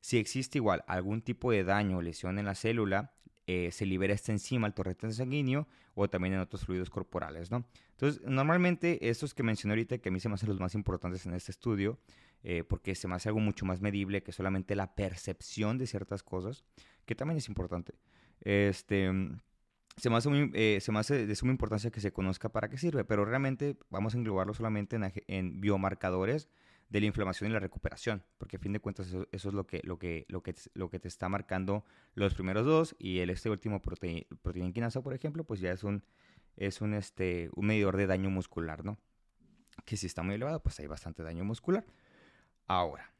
Si 0.00 0.18
existe 0.18 0.58
igual 0.58 0.84
algún 0.86 1.20
tipo 1.20 1.50
de 1.50 1.64
daño 1.64 1.96
o 1.96 2.00
lesión 2.00 2.38
en 2.38 2.44
la 2.44 2.54
célula, 2.54 3.12
eh, 3.48 3.72
se 3.72 3.86
libera 3.86 4.14
esta 4.14 4.30
enzima 4.30 4.68
al 4.68 4.74
torrente 4.74 5.10
sanguíneo 5.10 5.66
o 5.96 6.08
también 6.08 6.34
en 6.34 6.38
otros 6.38 6.64
fluidos 6.64 6.88
corporales, 6.88 7.50
¿no? 7.50 7.66
Entonces, 7.90 8.22
normalmente 8.22 9.08
estos 9.08 9.34
que 9.34 9.42
mencioné 9.42 9.72
ahorita, 9.72 9.98
que 9.98 10.10
a 10.10 10.12
mí 10.12 10.20
se 10.20 10.28
me 10.28 10.36
hacen 10.36 10.48
los 10.48 10.60
más 10.60 10.76
importantes 10.76 11.26
en 11.26 11.34
este 11.34 11.50
estudio, 11.50 11.98
eh, 12.44 12.62
porque 12.62 12.94
se 12.94 13.08
me 13.08 13.16
hace 13.16 13.30
algo 13.30 13.40
mucho 13.40 13.66
más 13.66 13.80
medible 13.80 14.22
que 14.22 14.30
solamente 14.30 14.76
la 14.76 14.94
percepción 14.94 15.76
de 15.76 15.88
ciertas 15.88 16.22
cosas, 16.22 16.62
que 17.04 17.16
también 17.16 17.38
es 17.38 17.48
importante. 17.48 17.94
Este, 18.40 19.10
se 19.96 20.10
me, 20.10 20.16
hace 20.16 20.50
eh, 20.54 20.78
se 20.80 20.92
me 20.92 20.98
hace 20.98 21.26
de 21.26 21.34
suma 21.34 21.52
importancia 21.52 21.90
que 21.90 22.00
se 22.00 22.12
conozca 22.12 22.50
para 22.50 22.68
qué 22.68 22.76
sirve, 22.76 23.04
pero 23.04 23.24
realmente 23.24 23.78
vamos 23.90 24.14
a 24.14 24.18
englobarlo 24.18 24.52
solamente 24.52 24.98
en, 25.26 25.60
biomarcadores 25.60 26.48
de 26.90 27.00
la 27.00 27.06
inflamación 27.06 27.50
y 27.50 27.54
la 27.54 27.60
recuperación, 27.60 28.22
porque 28.38 28.56
a 28.56 28.60
fin 28.60 28.72
de 28.72 28.80
cuentas 28.80 29.08
eso, 29.08 29.26
es 29.32 29.44
lo 29.54 29.66
que, 29.66 29.80
lo, 29.84 29.98
que, 29.98 30.26
lo, 30.28 30.42
que, 30.42 30.54
lo 30.74 30.90
que 30.90 31.00
te 31.00 31.08
está 31.08 31.28
marcando 31.28 31.84
los 32.14 32.34
primeros 32.34 32.64
dos 32.64 32.94
y 32.98 33.18
el 33.18 33.30
este 33.30 33.50
último 33.50 33.80
proteína 33.80 34.72
quinasa, 34.72 35.02
por 35.02 35.14
ejemplo, 35.14 35.44
pues 35.44 35.60
ya 35.60 35.72
es 35.72 35.82
un, 35.82 36.04
es 36.56 36.80
un, 36.80 36.94
este, 36.94 37.48
un 37.54 37.66
medidor 37.66 37.96
de 37.96 38.06
daño 38.06 38.30
muscular, 38.30 38.84
¿no? 38.84 38.98
Que 39.84 39.96
si 39.96 40.06
está 40.06 40.22
muy 40.22 40.34
elevado, 40.34 40.62
pues 40.62 40.78
hay 40.78 40.86
bastante 40.86 41.22
daño 41.22 41.44
muscular. 41.44 41.84
Ahora, 42.66 43.10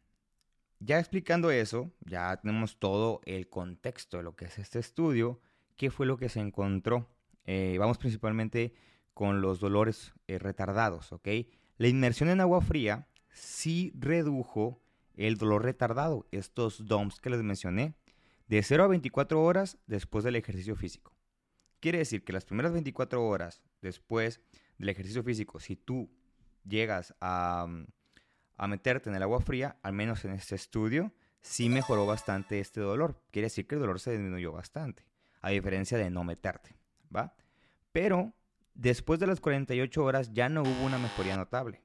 ya 0.80 0.98
explicando 0.98 1.50
eso, 1.50 1.92
ya 2.04 2.36
tenemos 2.36 2.78
todo 2.78 3.20
el 3.24 3.48
contexto 3.48 4.16
de 4.16 4.22
lo 4.22 4.36
que 4.36 4.46
es 4.46 4.58
este 4.58 4.78
estudio, 4.78 5.40
qué 5.76 5.90
fue 5.90 6.06
lo 6.06 6.16
que 6.16 6.28
se 6.28 6.40
encontró. 6.40 7.08
Eh, 7.44 7.76
vamos 7.78 7.98
principalmente 7.98 8.74
con 9.14 9.40
los 9.40 9.60
dolores 9.60 10.12
eh, 10.26 10.38
retardados, 10.38 11.12
¿ok? 11.12 11.28
La 11.78 11.88
inmersión 11.88 12.28
en 12.28 12.40
agua 12.40 12.60
fría 12.60 13.08
sí 13.30 13.92
redujo 13.98 14.82
el 15.14 15.36
dolor 15.36 15.64
retardado, 15.64 16.26
estos 16.30 16.86
DOMS 16.86 17.20
que 17.20 17.30
les 17.30 17.42
mencioné, 17.42 17.94
de 18.48 18.62
0 18.62 18.84
a 18.84 18.88
24 18.88 19.42
horas 19.42 19.78
después 19.86 20.24
del 20.24 20.36
ejercicio 20.36 20.76
físico. 20.76 21.16
Quiere 21.80 21.98
decir 21.98 22.24
que 22.24 22.32
las 22.32 22.44
primeras 22.44 22.72
24 22.72 23.24
horas 23.24 23.62
después 23.80 24.40
del 24.78 24.88
ejercicio 24.88 25.22
físico, 25.22 25.60
si 25.60 25.76
tú 25.76 26.10
llegas 26.64 27.14
a, 27.20 27.66
a 28.56 28.66
meterte 28.66 29.10
en 29.10 29.16
el 29.16 29.22
agua 29.22 29.40
fría, 29.40 29.76
al 29.82 29.92
menos 29.92 30.24
en 30.24 30.32
este 30.32 30.54
estudio, 30.54 31.12
sí 31.42 31.68
mejoró 31.68 32.06
bastante 32.06 32.60
este 32.60 32.80
dolor. 32.80 33.20
Quiere 33.30 33.46
decir 33.46 33.66
que 33.66 33.74
el 33.74 33.80
dolor 33.80 34.00
se 34.00 34.12
disminuyó 34.12 34.52
bastante, 34.52 35.04
a 35.40 35.50
diferencia 35.50 35.98
de 35.98 36.10
no 36.10 36.24
meterte, 36.24 36.76
¿va? 37.14 37.34
Pero 37.92 38.34
después 38.74 39.20
de 39.20 39.26
las 39.26 39.40
48 39.40 40.04
horas 40.04 40.32
ya 40.32 40.48
no 40.48 40.62
hubo 40.62 40.84
una 40.84 40.98
mejoría 40.98 41.36
notable. 41.36 41.82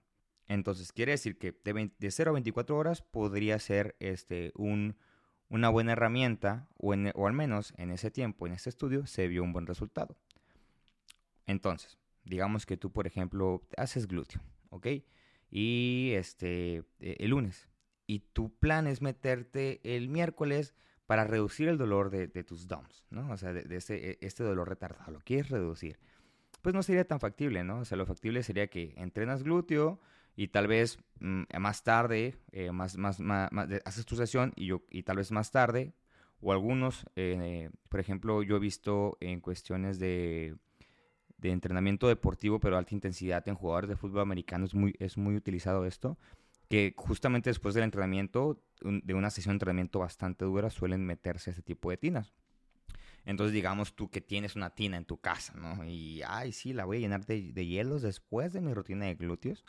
Entonces, 0.48 0.92
quiere 0.92 1.14
decir 1.14 1.38
que 1.38 1.54
de, 1.64 1.92
de 1.98 2.12
0 2.12 2.32
a 2.32 2.34
24 2.34 2.76
horas 2.76 3.02
podría 3.02 3.58
ser 3.60 3.96
este, 4.00 4.52
un, 4.56 4.98
una 5.48 5.70
buena 5.70 5.94
herramienta, 5.94 6.68
o, 6.78 6.94
o 6.94 7.28
al 7.28 7.34
menos 7.34 7.74
en 7.78 7.92
ese 7.92 8.12
tiempo, 8.12 8.48
en 8.48 8.54
este 8.54 8.70
estudio, 8.70 9.06
se 9.06 9.28
vio 9.28 9.44
un 9.44 9.54
buen 9.54 9.66
resultado. 9.66 10.18
Entonces, 11.46 11.98
digamos 12.26 12.66
que 12.66 12.78
tú, 12.78 12.92
por 12.92 13.08
ejemplo, 13.08 13.62
haces 13.78 14.08
glúteo, 14.08 14.42
¿ok? 14.70 14.88
Y 15.52 16.14
este, 16.16 16.84
e, 17.00 17.18
el 17.20 17.30
lunes. 17.30 17.70
Y 18.08 18.20
tu 18.34 18.58
plan 18.58 18.88
es 18.88 19.02
meterte 19.02 19.80
el 19.84 20.10
miércoles 20.10 20.74
para 21.06 21.26
reducir 21.26 21.68
el 21.68 21.78
dolor 21.78 22.10
de, 22.10 22.28
tus 22.44 22.68
DOMs, 22.68 23.06
¿no? 23.10 23.30
O 23.32 23.38
sea, 23.38 23.54
de, 23.54 23.76
este, 23.76 24.26
este 24.26 24.44
dolor 24.44 24.70
retardado. 24.70 25.12
Lo 25.12 25.20
quieres 25.20 25.50
reducir. 25.50 26.00
Pues 26.62 26.74
no 26.74 26.82
sería 26.82 27.06
tan 27.06 27.20
factible, 27.20 27.64
¿no? 27.64 27.80
O 27.80 27.86
sea, 27.86 27.98
lo 27.98 28.06
factible 28.06 28.42
sería 28.44 28.68
que 28.68 28.94
entrenas 28.98 29.44
glúteo, 29.44 30.00
y 30.36 30.48
tal 30.48 30.68
vez 30.68 31.00
mm, 31.20 31.44
más 31.60 31.84
tarde, 31.84 32.36
eh, 32.52 32.72
más, 32.72 32.98
más, 32.98 33.20
más, 33.20 33.50
haces 33.86 34.06
tu 34.06 34.16
sesión 34.16 34.54
y, 34.56 34.68
yo, 34.68 34.84
y 34.90 35.04
tal 35.04 35.18
vez 35.18 35.32
más 35.32 35.52
tarde, 35.52 35.94
o 36.40 36.52
algunos, 36.52 37.06
eh, 37.16 37.70
por 37.90 38.00
ejemplo, 38.00 38.42
yo 38.42 38.56
he 38.56 38.60
visto 38.60 39.18
en 39.20 39.42
cuestiones 39.42 40.00
de, 40.00 40.56
de, 41.42 41.52
entrenamiento 41.52 42.08
deportivo, 42.08 42.60
pero 42.60 42.78
alta 42.78 42.96
intensidad 42.96 43.48
en 43.48 43.56
jugadores 43.56 43.90
de 43.90 43.96
fútbol 43.96 44.22
americano, 44.22 44.66
es 44.66 44.74
muy, 44.74 44.96
es 45.00 45.18
muy 45.18 45.36
utilizado 45.36 45.86
esto, 45.86 46.18
que 46.70 46.94
justamente 46.96 47.50
después 47.50 47.76
del 47.76 47.84
entrenamiento, 47.84 48.64
de 48.82 49.14
una 49.14 49.30
sesión 49.30 49.54
de 49.54 49.56
entrenamiento 49.56 50.00
bastante 50.00 50.46
dura, 50.46 50.70
suelen 50.70 51.06
meterse 51.06 51.52
ese 51.52 51.62
tipo 51.62 51.90
de 51.90 51.98
tinas. 51.98 52.34
Entonces, 53.26 53.54
digamos 53.54 53.96
tú 53.96 54.10
que 54.10 54.22
tienes 54.22 54.56
una 54.56 54.72
tina 54.72 54.98
en 54.98 55.06
tu 55.06 55.18
casa, 55.18 55.54
¿no? 55.56 55.86
Y, 55.86 56.22
ay, 56.26 56.52
sí, 56.52 56.74
la 56.74 56.86
voy 56.86 56.98
a 56.98 57.00
llenar 57.02 57.26
de, 57.26 57.52
de 57.52 57.66
hielos 57.66 58.02
después 58.02 58.54
de 58.54 58.62
mi 58.62 58.74
rutina 58.74 59.06
de 59.06 59.16
glúteos 59.16 59.64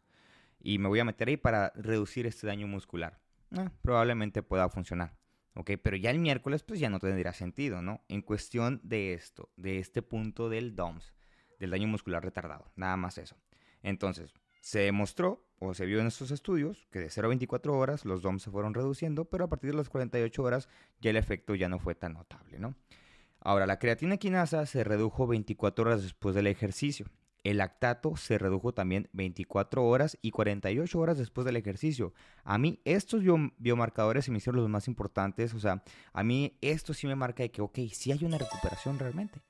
y 0.61 0.79
me 0.79 0.89
voy 0.89 1.01
a 1.01 1.05
meter 1.05 1.29
ahí 1.29 1.37
para 1.37 1.73
reducir 1.75 2.27
este 2.27 2.47
daño 2.47 2.67
muscular. 2.67 3.19
Ah, 3.51 3.71
probablemente 3.83 4.43
pueda 4.43 4.69
funcionar. 4.71 5.15
¿ok? 5.55 5.73
Pero 5.83 5.97
ya 5.97 6.11
el 6.11 6.19
miércoles 6.19 6.63
pues 6.63 6.81
ya 6.81 6.91
no 6.91 6.99
tendría 6.99 7.33
sentido, 7.33 7.83
¿no? 7.83 8.03
En 8.09 8.23
cuestión 8.23 8.81
de 8.83 9.15
esto, 9.15 9.51
de 9.57 9.79
este 9.79 10.03
punto 10.03 10.49
del 10.49 10.75
DOMS, 10.75 11.13
del 11.63 11.71
daño 11.71 11.87
muscular 11.87 12.25
retardado, 12.25 12.73
nada 12.75 12.97
más 12.97 13.19
eso. 13.19 13.37
Entonces, 13.85 14.35
se 14.61 14.81
demostró 14.81 15.47
o 15.61 15.75
se 15.75 15.87
vio 15.87 16.01
en 16.01 16.09
estos 16.09 16.33
estudios 16.33 16.89
que 16.91 16.99
de 16.99 17.09
0 17.09 17.27
a 17.27 17.31
24 17.31 17.79
horas 17.79 18.05
los 18.05 18.21
DOMS 18.21 18.43
se 18.43 18.51
fueron 18.51 18.75
reduciendo, 18.75 19.27
pero 19.27 19.45
a 19.45 19.49
partir 19.49 19.71
de 19.71 19.77
las 19.77 19.89
48 19.89 20.43
horas 20.43 20.69
ya 21.01 21.11
el 21.11 21.17
efecto 21.17 21.55
ya 21.55 21.69
no 21.69 21.79
fue 21.79 21.95
tan 21.95 22.15
notable, 22.15 22.59
¿no? 22.59 22.75
Ahora, 23.39 23.67
la 23.67 23.79
creatina 23.79 24.17
quinasa 24.17 24.67
se 24.67 24.83
redujo 24.83 25.29
24 25.29 25.85
horas 25.85 26.03
después 26.03 26.35
del 26.35 26.49
ejercicio. 26.49 27.07
El 27.45 27.59
lactato 27.59 28.17
se 28.17 28.39
redujo 28.39 28.75
también 28.75 29.09
24 29.13 29.85
horas 29.85 30.19
y 30.21 30.33
48 30.33 30.99
horas 30.99 31.19
después 31.19 31.45
del 31.45 31.57
ejercicio. 31.57 32.13
A 32.43 32.59
mí 32.59 32.81
estos 32.85 33.23
biomarcadores 33.59 34.25
se 34.25 34.33
me 34.33 34.39
hicieron 34.39 34.61
los 34.61 34.69
más 34.69 34.89
importantes. 34.89 35.55
O 35.55 35.61
sea, 35.61 35.85
a 36.13 36.25
mí 36.25 36.59
esto 36.61 36.93
sí 36.93 37.07
me 37.07 37.17
marca 37.17 37.45
de 37.45 37.53
que, 37.53 37.63
ok, 37.63 37.79
sí 37.93 38.11
hay 38.11 38.25
una 38.25 38.39
recuperación 38.39 38.99
realmente. 38.99 39.41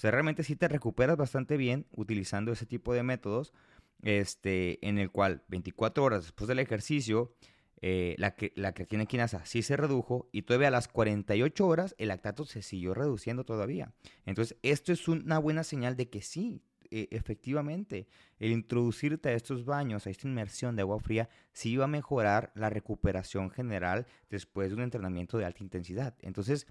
O 0.00 0.02
sea, 0.02 0.12
realmente 0.12 0.44
sí 0.44 0.56
te 0.56 0.66
recuperas 0.66 1.18
bastante 1.18 1.58
bien 1.58 1.84
utilizando 1.92 2.52
ese 2.52 2.64
tipo 2.64 2.94
de 2.94 3.02
métodos, 3.02 3.52
este, 4.00 4.78
en 4.88 4.96
el 4.96 5.10
cual 5.10 5.42
24 5.48 6.02
horas 6.02 6.22
después 6.22 6.48
del 6.48 6.58
ejercicio, 6.58 7.34
eh, 7.82 8.14
la, 8.16 8.34
la 8.54 8.72
creatina 8.72 9.04
quinasa 9.04 9.44
sí 9.44 9.60
se 9.60 9.76
redujo 9.76 10.30
y 10.32 10.40
todavía 10.40 10.68
a 10.68 10.70
las 10.70 10.88
48 10.88 11.66
horas 11.66 11.94
el 11.98 12.08
lactato 12.08 12.46
se 12.46 12.62
siguió 12.62 12.94
reduciendo 12.94 13.44
todavía. 13.44 13.92
Entonces, 14.24 14.56
esto 14.62 14.90
es 14.90 15.06
una 15.06 15.38
buena 15.38 15.64
señal 15.64 15.96
de 15.96 16.08
que 16.08 16.22
sí, 16.22 16.62
e, 16.90 17.08
efectivamente, 17.10 18.08
el 18.38 18.52
introducirte 18.52 19.28
a 19.28 19.34
estos 19.34 19.66
baños, 19.66 20.06
a 20.06 20.10
esta 20.10 20.26
inmersión 20.26 20.76
de 20.76 20.80
agua 20.80 20.98
fría, 21.00 21.28
sí 21.52 21.76
va 21.76 21.84
a 21.84 21.88
mejorar 21.88 22.52
la 22.54 22.70
recuperación 22.70 23.50
general 23.50 24.06
después 24.30 24.70
de 24.70 24.76
un 24.76 24.82
entrenamiento 24.82 25.36
de 25.36 25.44
alta 25.44 25.62
intensidad. 25.62 26.14
Entonces, 26.22 26.66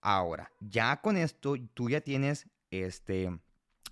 ahora, 0.00 0.50
ya 0.60 1.02
con 1.02 1.18
esto, 1.18 1.54
tú 1.74 1.90
ya 1.90 2.00
tienes, 2.00 2.48
este, 2.72 3.30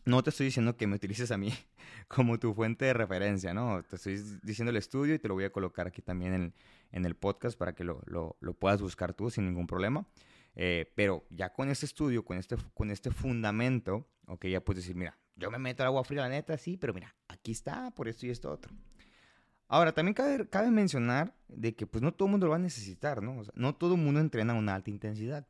no 0.04 0.22
te 0.22 0.30
estoy 0.30 0.46
diciendo 0.46 0.76
que 0.76 0.86
me 0.86 0.96
utilices 0.96 1.30
a 1.30 1.36
mí 1.36 1.52
como 2.08 2.38
tu 2.38 2.54
fuente 2.54 2.86
de 2.86 2.92
referencia, 2.92 3.54
¿no? 3.54 3.82
Te 3.82 3.96
estoy 3.96 4.20
diciendo 4.42 4.70
el 4.70 4.76
estudio 4.76 5.14
y 5.14 5.18
te 5.18 5.28
lo 5.28 5.34
voy 5.34 5.44
a 5.44 5.52
colocar 5.52 5.86
aquí 5.86 6.02
también 6.02 6.34
en, 6.34 6.54
en 6.92 7.04
el 7.04 7.14
podcast 7.14 7.58
para 7.58 7.74
que 7.74 7.84
lo, 7.84 8.02
lo, 8.06 8.36
lo, 8.40 8.54
puedas 8.54 8.80
buscar 8.80 9.14
tú 9.14 9.30
sin 9.30 9.46
ningún 9.46 9.66
problema. 9.66 10.06
Eh, 10.56 10.92
pero 10.96 11.26
ya 11.30 11.52
con 11.52 11.68
este 11.68 11.86
estudio, 11.86 12.24
con 12.24 12.36
este, 12.36 12.56
con 12.74 12.90
este 12.90 13.10
fundamento, 13.10 14.08
ok, 14.26 14.46
ya 14.46 14.64
puedes 14.64 14.82
decir, 14.82 14.96
mira, 14.96 15.16
yo 15.36 15.50
me 15.50 15.58
meto 15.58 15.82
al 15.82 15.88
agua 15.88 16.04
fría, 16.04 16.22
la 16.22 16.28
neta, 16.28 16.58
sí, 16.58 16.76
pero 16.76 16.92
mira, 16.92 17.14
aquí 17.28 17.52
está, 17.52 17.90
por 17.92 18.08
esto 18.08 18.26
y 18.26 18.30
esto 18.30 18.50
otro. 18.50 18.72
Ahora, 19.68 19.92
también 19.92 20.14
cabe, 20.14 20.48
cabe 20.48 20.70
mencionar 20.70 21.32
de 21.46 21.76
que 21.76 21.86
pues 21.86 22.02
no 22.02 22.12
todo 22.12 22.26
el 22.26 22.32
mundo 22.32 22.46
lo 22.46 22.50
va 22.50 22.56
a 22.56 22.60
necesitar, 22.60 23.22
¿no? 23.22 23.42
no 23.54 23.74
todo 23.76 23.94
el 23.94 24.00
mundo 24.00 24.18
entrena 24.18 24.52
a 24.52 24.56
una 24.56 24.74
alta 24.74 24.90
intensidad. 24.90 25.46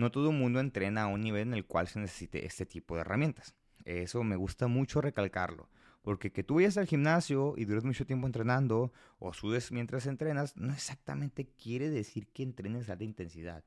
No 0.00 0.10
todo 0.10 0.30
el 0.30 0.36
mundo 0.36 0.60
entrena 0.60 1.02
a 1.02 1.06
un 1.08 1.20
nivel 1.20 1.48
en 1.48 1.54
el 1.54 1.66
cual 1.66 1.86
se 1.86 2.00
necesite 2.00 2.46
este 2.46 2.64
tipo 2.64 2.94
de 2.94 3.02
herramientas. 3.02 3.54
Eso 3.84 4.24
me 4.24 4.34
gusta 4.34 4.66
mucho 4.66 5.02
recalcarlo. 5.02 5.68
Porque 6.00 6.32
que 6.32 6.42
tú 6.42 6.54
vayas 6.54 6.78
al 6.78 6.86
gimnasio 6.86 7.52
y 7.58 7.66
dures 7.66 7.84
mucho 7.84 8.06
tiempo 8.06 8.26
entrenando 8.26 8.94
o 9.18 9.34
sudes 9.34 9.70
mientras 9.70 10.06
entrenas, 10.06 10.56
no 10.56 10.72
exactamente 10.72 11.50
quiere 11.62 11.90
decir 11.90 12.28
que 12.28 12.42
entrenes 12.42 12.88
a 12.88 12.92
alta 12.92 13.04
intensidad. 13.04 13.62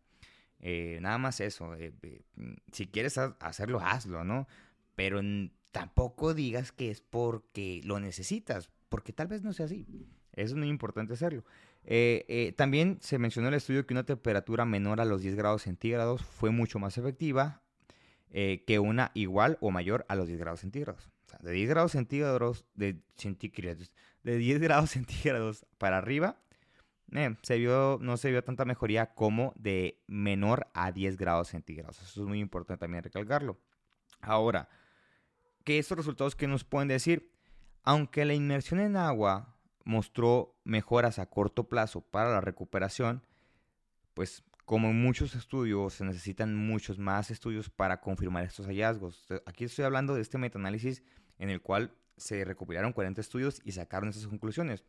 Eh, 0.60 0.98
nada 1.02 1.20
más 1.20 1.40
eso. 1.40 1.76
Eh, 1.76 1.94
eh, 2.02 2.24
si 2.72 2.88
quieres 2.88 3.20
hacerlo, 3.20 3.80
hazlo, 3.80 4.24
¿no? 4.24 4.48
Pero 4.96 5.22
tampoco 5.72 6.34
digas 6.34 6.72
que 6.72 6.90
es 6.90 7.02
porque 7.02 7.82
lo 7.84 8.00
necesitas, 8.00 8.72
porque 8.90 9.14
tal 9.14 9.28
vez 9.28 9.44
no 9.44 9.54
sea 9.54 9.68
así. 9.68 9.86
Es 10.32 10.56
muy 10.56 10.68
importante 10.68 11.14
hacerlo. 11.14 11.44
Eh, 11.86 12.26
eh, 12.30 12.54
también 12.54 12.98
se 13.02 13.20
mencionó 13.20 13.50
en 13.50 13.54
el 13.54 13.58
estudio 13.58 13.86
que 13.86 13.94
una 13.94 14.06
temperatura 14.06 14.66
menor 14.66 15.02
a 15.02 15.06
los 15.06 15.22
10 15.22 15.36
grados 15.36 15.64
centígrados 15.64 16.22
fue 16.24 16.50
mucho 16.50 16.80
más 16.80 16.98
efectiva 16.98 17.62
eh, 18.32 18.64
que 18.66 18.80
una 18.80 19.12
igual 19.14 19.58
o 19.62 19.70
mayor 19.70 20.06
a 20.08 20.16
los 20.16 20.28
10 20.28 20.40
grados 20.40 20.62
centígrados. 20.62 21.10
O 21.26 21.30
sea, 21.30 21.40
de 21.42 21.52
10 21.52 21.70
grados 21.70 21.92
centígrados, 21.92 22.66
de 22.74 23.02
centígrados, 23.16 23.94
de 24.24 24.38
10 24.38 24.60
grados 24.60 24.90
centígrados 24.92 25.66
para 25.78 25.98
arriba, 25.98 26.40
se 27.44 27.58
vio, 27.58 28.00
no 28.02 28.18
se 28.18 28.32
vio 28.32 28.44
tanta 28.44 28.66
mejoría 28.66 29.14
como 29.14 29.54
de 29.56 30.02
menor 30.08 30.68
a 30.74 30.92
10 30.92 31.18
grados 31.18 31.50
centígrados. 31.50 32.02
Eso 32.02 32.22
es 32.22 32.28
muy 32.28 32.40
importante 32.40 32.80
también 32.80 33.04
recalcarlo. 33.04 33.60
Ahora, 34.20 34.68
¿qué 35.64 35.78
estos 35.78 35.98
resultados 35.98 36.36
que 36.36 36.48
nos 36.48 36.64
pueden 36.64 36.88
decir? 36.88 37.32
Aunque 37.84 38.26
la 38.26 38.34
inmersión 38.34 38.80
en 38.80 38.96
agua 38.96 39.53
mostró 39.84 40.56
mejoras 40.64 41.20
a 41.20 41.26
corto 41.26 41.68
plazo 41.68 42.02
para 42.02 42.32
la 42.32 42.42
recuperación, 42.42 43.24
pues 44.14 44.44
como 44.66 44.90
en 44.90 45.02
muchos 45.02 45.36
estudios 45.36 45.94
se 45.96 46.06
necesitan 46.06 46.56
muchos 46.56 46.98
más 46.98 47.32
estudios 47.32 47.70
para 47.70 48.00
confirmar 48.00 48.46
estos 48.46 48.66
hallazgos. 48.68 49.26
Aquí 49.46 49.66
estoy 49.66 49.86
hablando 49.86 50.16
de 50.16 50.22
este 50.22 50.38
metaanálisis 50.38 51.04
en 51.38 51.50
el 51.50 51.62
cual 51.62 51.94
se 52.18 52.46
recopilaron 52.46 52.94
40 52.94 53.20
estudios 53.20 53.62
y 53.66 53.74
sacaron 53.74 54.10
esas 54.10 54.28
conclusiones. 54.28 54.86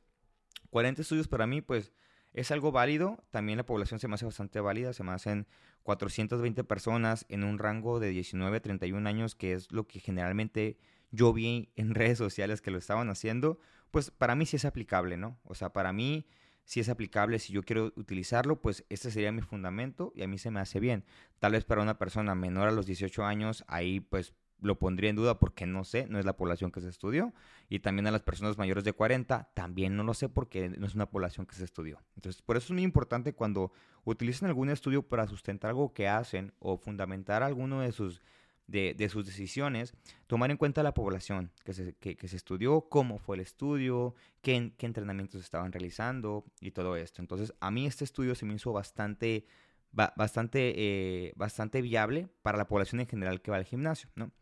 40 0.70 1.02
estudios 1.02 1.28
para 1.28 1.46
mí, 1.46 1.60
pues, 1.60 1.92
es 2.32 2.50
algo 2.50 2.72
válido. 2.72 3.24
También 3.30 3.56
la 3.56 3.66
población 3.66 4.00
se 4.00 4.08
me 4.08 4.14
hace 4.14 4.24
bastante 4.24 4.60
válida. 4.60 4.92
Se 4.92 5.04
me 5.04 5.12
hacen 5.12 5.46
420 5.84 6.64
personas 6.64 7.26
en 7.28 7.44
un 7.44 7.58
rango 7.58 8.00
de 8.00 8.10
19 8.10 8.56
a 8.56 8.60
31 8.60 9.08
años, 9.08 9.34
que 9.34 9.52
es 9.52 9.72
lo 9.72 9.86
que 9.86 10.00
generalmente 10.00 10.78
yo 11.10 11.32
vi 11.32 11.70
en 11.76 11.94
redes 11.94 12.18
sociales 12.18 12.60
que 12.60 12.70
lo 12.70 12.78
estaban 12.78 13.08
haciendo. 13.08 13.58
Pues 13.94 14.10
para 14.10 14.34
mí 14.34 14.44
sí 14.44 14.56
es 14.56 14.64
aplicable, 14.64 15.16
¿no? 15.16 15.38
O 15.44 15.54
sea, 15.54 15.72
para 15.72 15.92
mí 15.92 16.26
sí 16.64 16.80
es 16.80 16.88
aplicable. 16.88 17.38
Si 17.38 17.52
yo 17.52 17.62
quiero 17.62 17.92
utilizarlo, 17.94 18.60
pues 18.60 18.84
este 18.88 19.12
sería 19.12 19.30
mi 19.30 19.40
fundamento 19.40 20.12
y 20.16 20.24
a 20.24 20.26
mí 20.26 20.36
se 20.36 20.50
me 20.50 20.58
hace 20.58 20.80
bien. 20.80 21.04
Tal 21.38 21.52
vez 21.52 21.64
para 21.64 21.80
una 21.80 21.96
persona 21.96 22.34
menor 22.34 22.66
a 22.66 22.72
los 22.72 22.86
18 22.86 23.24
años, 23.24 23.64
ahí 23.68 24.00
pues 24.00 24.34
lo 24.58 24.80
pondría 24.80 25.10
en 25.10 25.14
duda 25.14 25.38
porque 25.38 25.64
no 25.66 25.84
sé, 25.84 26.08
no 26.08 26.18
es 26.18 26.24
la 26.24 26.36
población 26.36 26.72
que 26.72 26.80
se 26.80 26.88
estudió. 26.88 27.34
Y 27.68 27.78
también 27.78 28.08
a 28.08 28.10
las 28.10 28.22
personas 28.22 28.58
mayores 28.58 28.82
de 28.82 28.94
40, 28.94 29.52
también 29.54 29.94
no 29.94 30.02
lo 30.02 30.12
sé 30.12 30.28
porque 30.28 30.70
no 30.70 30.88
es 30.88 30.96
una 30.96 31.08
población 31.08 31.46
que 31.46 31.54
se 31.54 31.62
estudió. 31.62 32.02
Entonces, 32.16 32.42
por 32.42 32.56
eso 32.56 32.66
es 32.66 32.70
muy 32.72 32.82
importante 32.82 33.32
cuando 33.32 33.70
utilicen 34.02 34.48
algún 34.48 34.70
estudio 34.70 35.06
para 35.06 35.28
sustentar 35.28 35.70
algo 35.70 35.94
que 35.94 36.08
hacen 36.08 36.52
o 36.58 36.78
fundamentar 36.78 37.44
alguno 37.44 37.78
de 37.78 37.92
sus, 37.92 38.20
de, 38.66 39.08
sus 39.08 39.26
decisiones, 39.26 39.94
tomar 40.26 40.50
en 40.50 40.56
cuenta 40.56 40.82
la 40.82 40.94
población 40.94 41.52
que 41.64 41.72
se, 41.72 41.94
que, 41.94 42.28
se 42.28 42.36
estudió, 42.36 42.88
cómo 42.88 43.18
fue 43.18 43.36
el 43.36 43.42
estudio, 43.42 44.14
qué, 44.42 44.72
qué 44.76 44.86
entrenamientos 44.86 45.42
estaban 45.42 45.72
realizando 45.72 46.44
y 46.60 46.70
todo 46.70 46.96
esto. 46.96 47.22
Entonces, 47.22 47.52
a 47.60 47.70
mí 47.70 47.86
este 47.86 48.04
estudio 48.04 48.34
se 48.34 48.46
me 48.46 48.54
hizo 48.54 48.72
bastante 48.72 49.46
bastante, 49.94 50.74
eh, 50.76 51.32
bastante 51.36 51.80
viable 51.80 52.28
para 52.42 52.58
la 52.58 52.66
población 52.66 53.00
en 53.00 53.06
general 53.06 53.40
que 53.40 53.50
va 53.50 53.58
al 53.58 53.64
gimnasio, 53.64 54.10
¿no? 54.14 54.32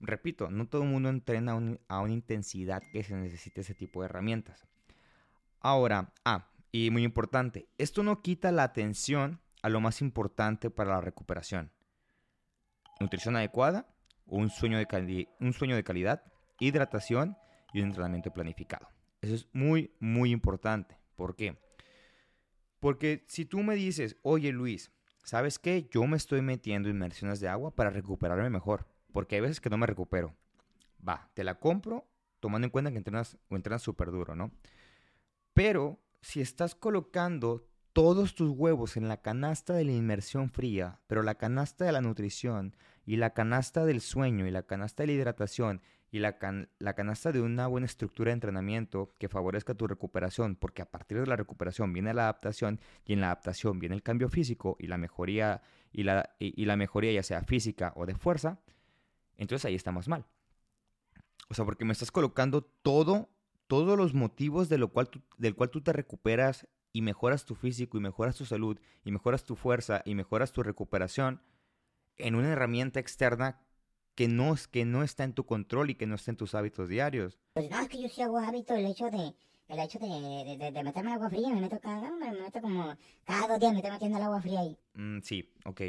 Repito, 0.00 0.50
no 0.50 0.66
todo 0.66 0.82
el 0.82 0.88
mundo 0.88 1.08
entrena 1.08 1.52
a, 1.88 2.00
una 2.00 2.12
intensidad 2.12 2.82
que 2.92 3.04
se 3.04 3.14
necesite 3.14 3.60
ese 3.60 3.74
tipo 3.74 4.00
de 4.00 4.06
herramientas. 4.06 4.66
Ahora, 5.60 6.12
ah, 6.24 6.50
y 6.72 6.90
muy 6.90 7.04
importante, 7.04 7.68
esto 7.78 8.02
no 8.02 8.20
quita 8.20 8.52
la 8.52 8.64
atención 8.64 9.40
a 9.62 9.68
lo 9.68 9.80
más 9.80 10.02
importante 10.02 10.68
para 10.68 10.90
la 10.90 11.00
recuperación. 11.00 11.70
Nutrición 13.00 13.36
adecuada, 13.36 13.86
un 14.26 14.50
sueño 14.50 14.78
de, 14.78 15.28
un 15.40 15.52
sueño 15.52 15.76
de 15.76 15.84
calidad, 15.84 16.22
hidratación 16.58 17.36
y 17.72 17.80
un 17.80 17.88
entrenamiento 17.88 18.32
planificado. 18.32 18.88
Eso 19.20 19.34
es 19.34 19.48
muy, 19.52 19.94
muy 20.00 20.30
importante. 20.30 20.98
¿Por 21.16 21.36
qué? 21.36 21.58
Porque 22.80 23.24
si 23.28 23.44
tú 23.44 23.62
me 23.62 23.74
dices, 23.74 24.16
oye 24.22 24.52
Luis, 24.52 24.92
¿sabes 25.24 25.58
qué? 25.58 25.88
Yo 25.90 26.06
me 26.06 26.16
estoy 26.16 26.42
metiendo 26.42 26.88
inmersiones 26.88 27.40
de 27.40 27.48
agua 27.48 27.74
para 27.74 27.90
recuperarme 27.90 28.50
mejor, 28.50 28.86
porque 29.12 29.36
hay 29.36 29.40
veces 29.40 29.60
que 29.60 29.70
no 29.70 29.78
me 29.78 29.86
recupero. 29.86 30.34
Va, 31.06 31.30
te 31.34 31.44
la 31.44 31.58
compro 31.58 32.06
tomando 32.40 32.66
en 32.66 32.70
cuenta 32.70 32.90
que 32.90 32.98
entrenas 32.98 33.38
o 33.48 33.56
entrenas 33.56 33.80
súper 33.80 34.10
duro, 34.10 34.36
¿no? 34.36 34.52
Pero 35.54 35.98
si 36.20 36.40
estás 36.42 36.74
colocando 36.74 37.66
todos 37.94 38.34
tus 38.34 38.50
huevos 38.50 38.96
en 38.96 39.06
la 39.06 39.22
canasta 39.22 39.72
de 39.72 39.84
la 39.84 39.92
inmersión 39.92 40.50
fría, 40.50 41.00
pero 41.06 41.22
la 41.22 41.36
canasta 41.36 41.84
de 41.84 41.92
la 41.92 42.00
nutrición 42.00 42.76
y 43.06 43.16
la 43.16 43.30
canasta 43.30 43.86
del 43.86 44.00
sueño 44.00 44.46
y 44.48 44.50
la 44.50 44.64
canasta 44.64 45.04
de 45.04 45.06
la 45.06 45.12
hidratación 45.12 45.80
y 46.10 46.18
la, 46.18 46.36
la, 46.80 46.94
canasta 46.94 47.30
de 47.30 47.40
una 47.40 47.68
buena 47.68 47.86
estructura 47.86 48.30
de 48.30 48.34
entrenamiento 48.34 49.14
que 49.18 49.28
favorezca 49.28 49.74
tu 49.74 49.86
recuperación, 49.86 50.56
porque 50.56 50.82
a 50.82 50.90
partir 50.90 51.20
de 51.20 51.26
la 51.26 51.36
recuperación 51.36 51.92
viene 51.92 52.12
la 52.14 52.24
adaptación 52.24 52.80
y 53.04 53.12
en 53.12 53.20
la 53.20 53.28
adaptación 53.28 53.78
viene 53.78 53.94
el 53.94 54.02
cambio 54.02 54.28
físico 54.28 54.76
y 54.80 54.88
la 54.88 54.98
mejoría, 54.98 55.62
y 55.92 56.02
la, 56.02 56.34
y, 56.40 56.64
la 56.64 56.76
mejoría 56.76 57.12
ya 57.12 57.22
sea 57.22 57.42
física 57.42 57.92
o 57.94 58.06
de 58.06 58.16
fuerza, 58.16 58.58
entonces 59.36 59.66
ahí 59.66 59.76
estamos 59.76 60.08
mal. 60.08 60.26
O 61.48 61.54
sea, 61.54 61.64
porque 61.64 61.84
me 61.84 61.92
estás 61.92 62.10
colocando 62.10 62.62
todo, 62.62 63.28
todos 63.68 63.96
los 63.96 64.14
motivos 64.14 64.68
de 64.68 64.78
lo 64.78 64.88
cual 64.88 65.10
del 65.38 65.54
cual 65.54 65.70
tú 65.70 65.80
te 65.80 65.92
recuperas 65.92 66.66
y 66.94 67.02
mejoras 67.02 67.44
tu 67.44 67.56
físico 67.56 67.98
y 67.98 68.00
mejoras 68.00 68.36
tu 68.36 68.46
salud 68.46 68.78
y 69.04 69.10
mejoras 69.10 69.44
tu 69.44 69.56
fuerza 69.56 70.00
y 70.06 70.14
mejoras 70.14 70.52
tu 70.52 70.62
recuperación 70.62 71.42
en 72.16 72.36
una 72.36 72.52
herramienta 72.52 73.00
externa 73.00 73.60
que 74.14 74.28
no, 74.28 74.54
que 74.70 74.84
no 74.84 75.02
está 75.02 75.24
en 75.24 75.32
tu 75.32 75.44
control 75.44 75.90
y 75.90 75.96
que 75.96 76.06
no 76.06 76.14
está 76.14 76.30
en 76.30 76.36
tus 76.36 76.54
hábitos 76.54 76.88
diarios. 76.88 77.40
Pues 77.54 77.68
no, 77.68 77.80
es 77.80 77.88
que 77.88 78.00
yo 78.00 78.08
sí 78.08 78.22
hago 78.22 78.38
hábito 78.38 78.74
el 78.74 78.86
hecho 78.86 79.10
de, 79.10 79.34
el 79.68 79.80
hecho 79.80 79.98
de, 79.98 80.06
de, 80.56 80.70
de, 80.70 80.84
meterme 80.84 81.10
al 81.10 81.16
agua 81.16 81.30
fría, 81.30 81.48
me 81.48 81.62
meto 81.62 81.80
cada, 81.80 82.12
me 82.12 82.30
meto 82.30 82.60
como 82.60 82.96
cada 83.24 83.48
dos 83.48 83.58
días 83.58 83.72
me 83.72 83.78
estoy 83.78 83.90
metiendo 83.90 84.18
el 84.18 84.24
agua 84.24 84.40
fría 84.40 84.60
ahí. 84.60 84.78
Mm, 84.94 85.18
sí, 85.22 85.52
ok. 85.64 85.80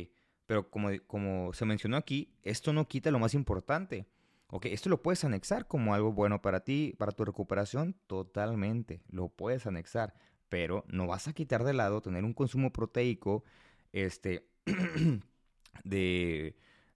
Pero 0.48 0.72
como, 0.72 0.90
como 1.06 1.54
se 1.54 1.66
mencionó 1.66 1.98
aquí, 1.98 2.34
esto 2.42 2.74
no 2.74 2.88
quita 2.88 3.12
lo 3.12 3.20
más 3.20 3.36
importante. 3.36 4.08
Ok, 4.48 4.66
esto 4.68 4.90
lo 4.90 5.04
puedes 5.04 5.24
anexar 5.24 5.68
como 5.68 5.94
algo 5.94 6.14
bueno 6.14 6.42
para 6.42 6.62
ti, 6.62 6.96
para 6.98 7.12
tu 7.12 7.26
recuperación, 7.26 7.96
totalmente. 8.08 9.04
Lo 9.08 9.30
puedes 9.30 9.68
anexar, 9.68 10.16
pero 10.50 10.84
no 10.88 11.08
vas 11.08 11.28
a 11.28 11.34
quitar 11.34 11.64
de 11.64 11.74
lado 11.74 12.02
tener 12.02 12.24
un 12.24 12.34
consumo 12.34 12.72
proteico, 12.72 13.44
este, 13.92 14.48
de 15.84 16.56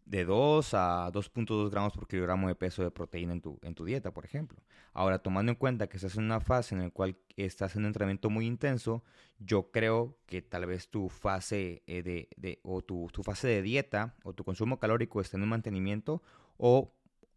de 0.09 0.25
2 0.25 0.73
a 0.73 1.11
2.2 1.11 1.69
gramos 1.69 1.93
por 1.93 2.07
kilogramo 2.07 2.47
de 2.47 2.55
peso 2.55 2.83
de 2.83 2.89
proteína 2.89 3.33
en 3.33 3.41
tu, 3.41 3.59
en 3.61 3.75
tu 3.75 3.85
dieta, 3.85 4.11
por 4.11 4.25
ejemplo. 4.25 4.57
Ahora, 4.91 5.19
tomando 5.19 5.51
en 5.51 5.55
cuenta 5.55 5.87
que 5.87 5.97
estás 5.97 6.17
en 6.17 6.23
una 6.23 6.39
fase 6.39 6.73
en 6.73 6.81
la 6.81 6.89
cual 6.89 7.15
estás 7.37 7.75
en 7.75 7.83
un 7.83 7.87
entrenamiento 7.87 8.31
muy 8.31 8.47
intenso, 8.47 9.03
yo 9.37 9.69
creo 9.69 10.17
que 10.25 10.41
tal 10.41 10.65
vez 10.65 10.89
tu 10.89 11.09
fase 11.09 11.83
eh, 11.85 12.01
de, 12.01 12.27
de, 12.37 12.59
o 12.63 12.81
tu, 12.81 13.07
tu, 13.13 13.21
fase 13.21 13.47
de 13.47 13.61
dieta 13.61 14.15
o 14.23 14.33
tu 14.33 14.43
consumo 14.43 14.79
calórico 14.79 15.21
está 15.21 15.37
en 15.37 15.43
un 15.43 15.49
mantenimiento 15.49 16.23
o 16.57 16.91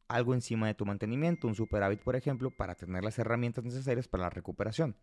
algo 0.08 0.32
encima 0.32 0.66
de 0.66 0.74
tu 0.74 0.86
mantenimiento, 0.86 1.48
un 1.48 1.54
superávit, 1.54 2.00
por 2.00 2.16
ejemplo, 2.16 2.50
para 2.50 2.74
tener 2.74 3.04
las 3.04 3.18
herramientas 3.18 3.64
necesarias 3.64 4.08
para 4.08 4.24
la 4.24 4.30
recuperación. 4.30 4.96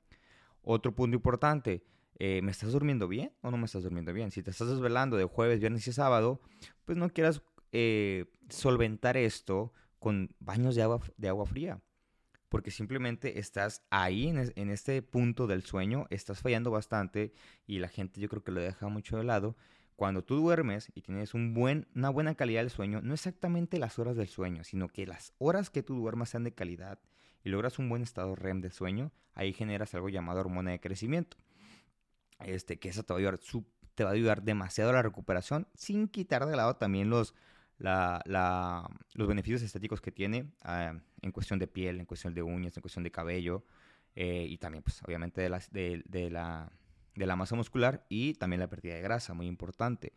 Otro 0.62 0.93
punto 0.93 1.15
importante, 1.15 1.84
eh, 2.17 2.41
¿me 2.41 2.52
estás 2.52 2.72
durmiendo 2.74 3.08
bien 3.08 3.32
o 3.41 3.52
no 3.52 3.58
me 3.58 3.65
estás 3.65 3.84
durmiendo 3.84 4.13
bien? 4.13 4.32
Si 4.32 4.43
te 4.43 4.52
estás 4.52 4.69
desvelando 4.69 5.17
de 5.17 5.26
jueves, 5.26 5.60
viernes 5.60 5.88
y 5.88 5.93
sábado, 5.93 6.41
pues 6.86 6.98
no 6.98 7.10
quieras 7.10 7.41
eh, 7.72 8.26
solventar 8.50 9.17
esto 9.17 9.74
con 10.00 10.36
baños 10.39 10.76
de 10.76 10.82
agua, 10.82 11.00
de 11.17 11.30
agua 11.30 11.45
fría. 11.45 11.82
Porque 12.50 12.72
simplemente 12.72 13.38
estás 13.38 13.84
ahí 13.91 14.28
en, 14.28 14.69
este 14.69 15.04
punto 15.04 15.45
del 15.45 15.63
sueño, 15.63 16.08
estás 16.10 16.41
fallando 16.41 16.72
bastante 16.72 17.32
y 17.67 17.78
la 17.78 17.89
gente 17.89 18.19
yo 18.19 18.28
creo 18.28 18.43
que 18.43 18.52
lo 18.52 18.60
deja 18.60 18.88
mucho 18.88 19.17
de 19.17 19.24
lado. 19.24 19.56
Cuando 19.95 20.24
tú 20.24 20.38
duermes 20.38 20.91
y 20.95 21.02
tienes 21.02 21.36
un 21.36 21.54
buen, 21.54 21.88
una 21.93 22.10
buena 22.10 22.34
calidad 22.34 22.62
del 22.62 22.72
sueño, 22.72 23.02
no 23.04 23.13
exactamente 23.13 23.78
las 23.78 24.00
horas 24.00 24.15
del 24.15 24.30
sueño, 24.30 24.63
sino 24.63 24.88
que 24.88 25.06
las 25.06 25.34
horas 25.38 25.69
que 25.69 25.84
tú 25.84 25.95
duermas 25.95 26.30
sean 26.30 26.43
de 26.43 26.54
calidad 26.54 27.00
y 27.43 27.49
logras 27.49 27.80
un 27.80 27.89
buen 27.89 28.02
estado 28.02 28.36
REM 28.36 28.62
de 28.62 28.69
sueño, 28.69 29.12
ahí 29.34 29.54
generas 29.54 29.93
algo 29.93 30.10
llamado 30.10 30.39
hormona 30.41 30.71
de 30.71 30.80
crecimiento. 30.80 31.38
Este, 32.39 32.80
que 32.80 32.89
eso 32.89 33.04
te 33.04 33.13
va 33.13 33.17
a 33.17 33.19
ayudar, 33.19 33.39
te 33.95 34.04
va 34.04 34.12
a 34.12 34.13
ayudar 34.13 34.43
demasiado 34.43 34.91
a 34.91 34.93
la 34.93 35.02
recuperación, 35.02 35.67
sin 35.75 36.08
quitar 36.08 36.45
de 36.45 36.56
lado 36.56 36.75
también 36.78 37.10
los, 37.10 37.36
la, 37.78 38.89
los 39.13 39.28
beneficios 39.28 39.62
estéticos 39.62 40.02
que 40.02 40.12
tiene 40.12 40.52
ah, 40.63 40.93
en 41.21 41.32
cuestión 41.32 41.60
de 41.60 41.67
piel, 41.67 41.99
en 41.99 42.06
cuestión 42.06 42.34
de 42.34 42.41
uñas, 42.41 42.75
en 42.78 42.82
cuestión 42.82 43.04
de 43.04 43.12
cabello 43.12 43.65
eh, 44.15 44.45
y 44.49 44.58
también, 44.58 44.84
pues, 44.84 45.02
obviamente, 45.04 45.41
de, 45.41 45.49
las, 45.49 45.71
de, 45.71 46.04
de, 46.06 46.30
la, 46.30 46.71
de 47.15 47.25
la 47.25 47.36
masa 47.36 47.56
muscular 47.56 48.06
y 48.10 48.34
también 48.34 48.60
la 48.60 48.69
pérdida 48.69 48.95
de 48.95 49.02
grasa, 49.02 49.34
muy 49.34 49.47
importante. 49.47 50.13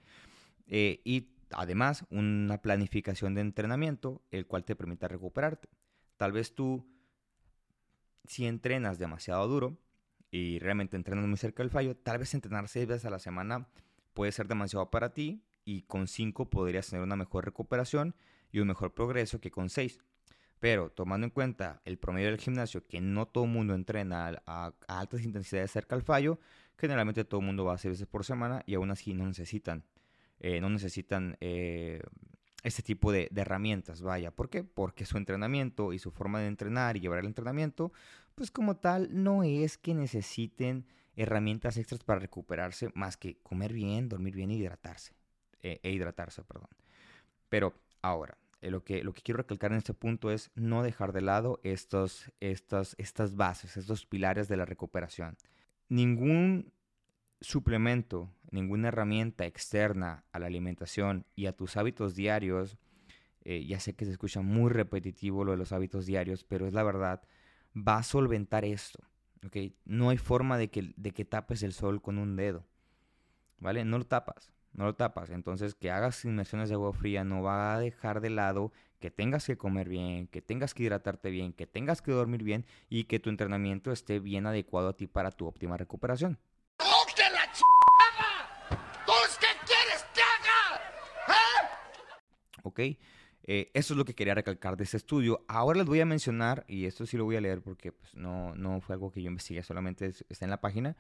Eh, 0.66 1.00
y 1.04 1.28
además, 1.50 2.04
una 2.10 2.60
planificación 2.60 3.34
de 3.34 3.42
entrenamiento, 3.42 4.22
el 4.30 4.46
cual 4.46 4.64
te 4.64 4.74
permita 4.74 5.08
recuperarte. 5.08 5.68
Tal 6.16 6.32
vez 6.32 6.54
tú, 6.54 6.86
si 8.26 8.46
entrenas 8.46 8.98
demasiado 8.98 9.46
duro 9.48 9.78
y 10.30 10.58
realmente 10.58 10.96
entrenas 10.96 11.26
muy 11.26 11.36
cerca 11.36 11.62
del 11.62 11.70
fallo, 11.70 11.96
tal 11.96 12.18
vez 12.18 12.34
entrenar 12.34 12.68
seis 12.68 12.86
veces 12.86 13.04
a 13.04 13.10
la 13.10 13.18
semana 13.18 13.68
puede 14.14 14.32
ser 14.32 14.48
demasiado 14.48 14.90
para 14.90 15.12
ti 15.12 15.44
y 15.64 15.82
con 15.82 16.08
5 16.08 16.50
podrías 16.50 16.88
tener 16.88 17.02
una 17.02 17.16
mejor 17.16 17.44
recuperación 17.44 18.14
y 18.50 18.60
un 18.60 18.68
mejor 18.68 18.94
progreso 18.94 19.40
que 19.40 19.50
con 19.50 19.70
6. 19.70 19.98
Pero 20.58 20.90
tomando 20.90 21.26
en 21.26 21.30
cuenta 21.30 21.82
el 21.84 21.98
promedio 21.98 22.28
del 22.28 22.38
gimnasio, 22.38 22.86
que 22.86 23.00
no 23.00 23.26
todo 23.26 23.44
el 23.44 23.50
mundo 23.50 23.74
entrena 23.74 24.40
a, 24.46 24.72
altas 24.86 25.22
intensidades 25.24 25.72
cerca 25.72 25.96
al 25.96 26.02
fallo, 26.02 26.38
generalmente 26.76 27.24
todo 27.24 27.40
el 27.40 27.46
mundo 27.46 27.64
va 27.64 27.72
a 27.72 27.76
veces 27.76 28.06
por 28.06 28.24
semana 28.24 28.62
y 28.66 28.74
aún 28.74 28.90
así 28.90 29.12
no 29.12 29.26
necesitan, 29.26 29.84
eh, 30.38 30.60
no 30.60 30.70
necesitan 30.70 31.36
eh, 31.40 32.00
este 32.62 32.82
tipo 32.82 33.12
de, 33.12 33.28
herramientas, 33.34 34.02
vaya. 34.02 34.30
¿Por 34.30 34.48
qué? 34.48 34.64
Porque 34.64 35.04
su 35.04 35.16
entrenamiento 35.16 35.92
y 35.92 35.98
su 35.98 36.10
forma 36.10 36.40
de 36.40 36.46
entrenar 36.46 36.96
y 36.96 37.00
llevar 37.00 37.18
el 37.18 37.26
entrenamiento, 37.26 37.92
pues 38.34 38.50
como 38.50 38.76
tal, 38.76 39.08
no 39.10 39.42
es 39.42 39.78
que 39.78 39.94
necesiten 39.94 40.86
herramientas 41.16 41.76
extras 41.76 42.02
para 42.04 42.20
recuperarse 42.20 42.90
más 42.94 43.16
que 43.16 43.36
comer 43.42 43.72
bien, 43.72 44.08
dormir 44.08 44.34
bien 44.34 44.50
e 44.50 44.54
hidratarse. 44.54 45.12
Eh, 45.62 45.80
e 45.82 45.92
hidratarse, 45.92 46.42
perdón. 46.44 46.68
Pero 47.48 47.74
ahora, 48.00 48.38
eh, 48.62 48.70
lo, 48.70 48.84
que, 48.84 49.02
lo 49.02 49.12
que 49.12 49.22
quiero 49.22 49.38
recalcar 49.38 49.72
en 49.72 49.78
este 49.78 49.94
punto 49.94 50.30
es 50.30 50.50
no 50.54 50.82
dejar 50.82 51.12
de 51.12 51.20
lado 51.20 51.60
estos, 51.64 52.32
estas, 52.40 52.94
estas 52.98 53.36
bases, 53.36 53.76
estos 53.76 54.06
pilares 54.06 54.48
de 54.48 54.56
la 54.56 54.64
recuperación. 54.64 55.36
Ningún 55.88 56.72
suplemento, 57.42 58.30
ninguna 58.50 58.88
herramienta 58.88 59.46
externa 59.46 60.24
a 60.32 60.38
la 60.38 60.46
alimentación 60.46 61.26
y 61.34 61.46
a 61.46 61.52
tus 61.52 61.76
hábitos 61.76 62.14
diarios, 62.14 62.78
eh, 63.44 63.64
ya 63.66 63.80
sé 63.80 63.94
que 63.94 64.04
se 64.04 64.12
escucha 64.12 64.40
muy 64.40 64.70
repetitivo 64.70 65.44
lo 65.44 65.52
de 65.52 65.58
los 65.58 65.72
hábitos 65.72 66.06
diarios, 66.06 66.44
pero 66.44 66.66
es 66.66 66.72
la 66.72 66.82
verdad, 66.82 67.22
va 67.76 67.98
a 67.98 68.02
solventar 68.02 68.64
esto. 68.64 69.00
¿okay? 69.44 69.74
No 69.84 70.10
hay 70.10 70.18
forma 70.18 70.58
de 70.58 70.70
que, 70.70 70.92
de 70.96 71.10
que 71.10 71.24
tapes 71.24 71.62
el 71.62 71.72
sol 71.72 72.00
con 72.00 72.18
un 72.18 72.36
dedo. 72.36 72.64
¿Vale? 73.58 73.84
No 73.84 73.98
lo 73.98 74.04
tapas, 74.04 74.52
no 74.72 74.84
lo 74.84 74.94
tapas. 74.94 75.30
Entonces, 75.30 75.74
que 75.74 75.90
hagas 75.90 76.24
inmersiones 76.24 76.68
de 76.68 76.74
agua 76.74 76.92
fría 76.92 77.24
no 77.24 77.42
va 77.42 77.74
a 77.74 77.80
dejar 77.80 78.20
de 78.20 78.30
lado 78.30 78.72
que 78.98 79.10
tengas 79.10 79.46
que 79.46 79.56
comer 79.56 79.88
bien, 79.88 80.28
que 80.28 80.42
tengas 80.42 80.74
que 80.74 80.84
hidratarte 80.84 81.30
bien, 81.30 81.52
que 81.52 81.66
tengas 81.66 82.02
que 82.02 82.12
dormir 82.12 82.42
bien 82.42 82.64
y 82.88 83.04
que 83.04 83.18
tu 83.18 83.30
entrenamiento 83.30 83.90
esté 83.90 84.20
bien 84.20 84.46
adecuado 84.46 84.88
a 84.88 84.96
ti 84.96 85.06
para 85.06 85.32
tu 85.32 85.46
óptima 85.46 85.76
recuperación. 85.76 86.38
¿Ok? 92.62 92.80
Eh, 93.44 93.70
eso 93.74 93.94
es 93.94 93.98
lo 93.98 94.04
que 94.04 94.14
quería 94.14 94.34
recalcar 94.34 94.76
de 94.76 94.84
este 94.84 94.96
estudio. 94.96 95.44
Ahora 95.48 95.78
les 95.78 95.86
voy 95.86 96.00
a 96.00 96.06
mencionar, 96.06 96.64
y 96.68 96.86
esto 96.86 97.06
sí 97.06 97.16
lo 97.16 97.24
voy 97.24 97.36
a 97.36 97.40
leer 97.40 97.60
porque 97.62 97.92
pues, 97.92 98.14
no, 98.14 98.54
no 98.54 98.80
fue 98.80 98.94
algo 98.94 99.10
que 99.10 99.22
yo 99.22 99.28
investigué, 99.28 99.62
solamente 99.62 100.06
está 100.06 100.44
en 100.44 100.50
la 100.50 100.60
página 100.60 100.96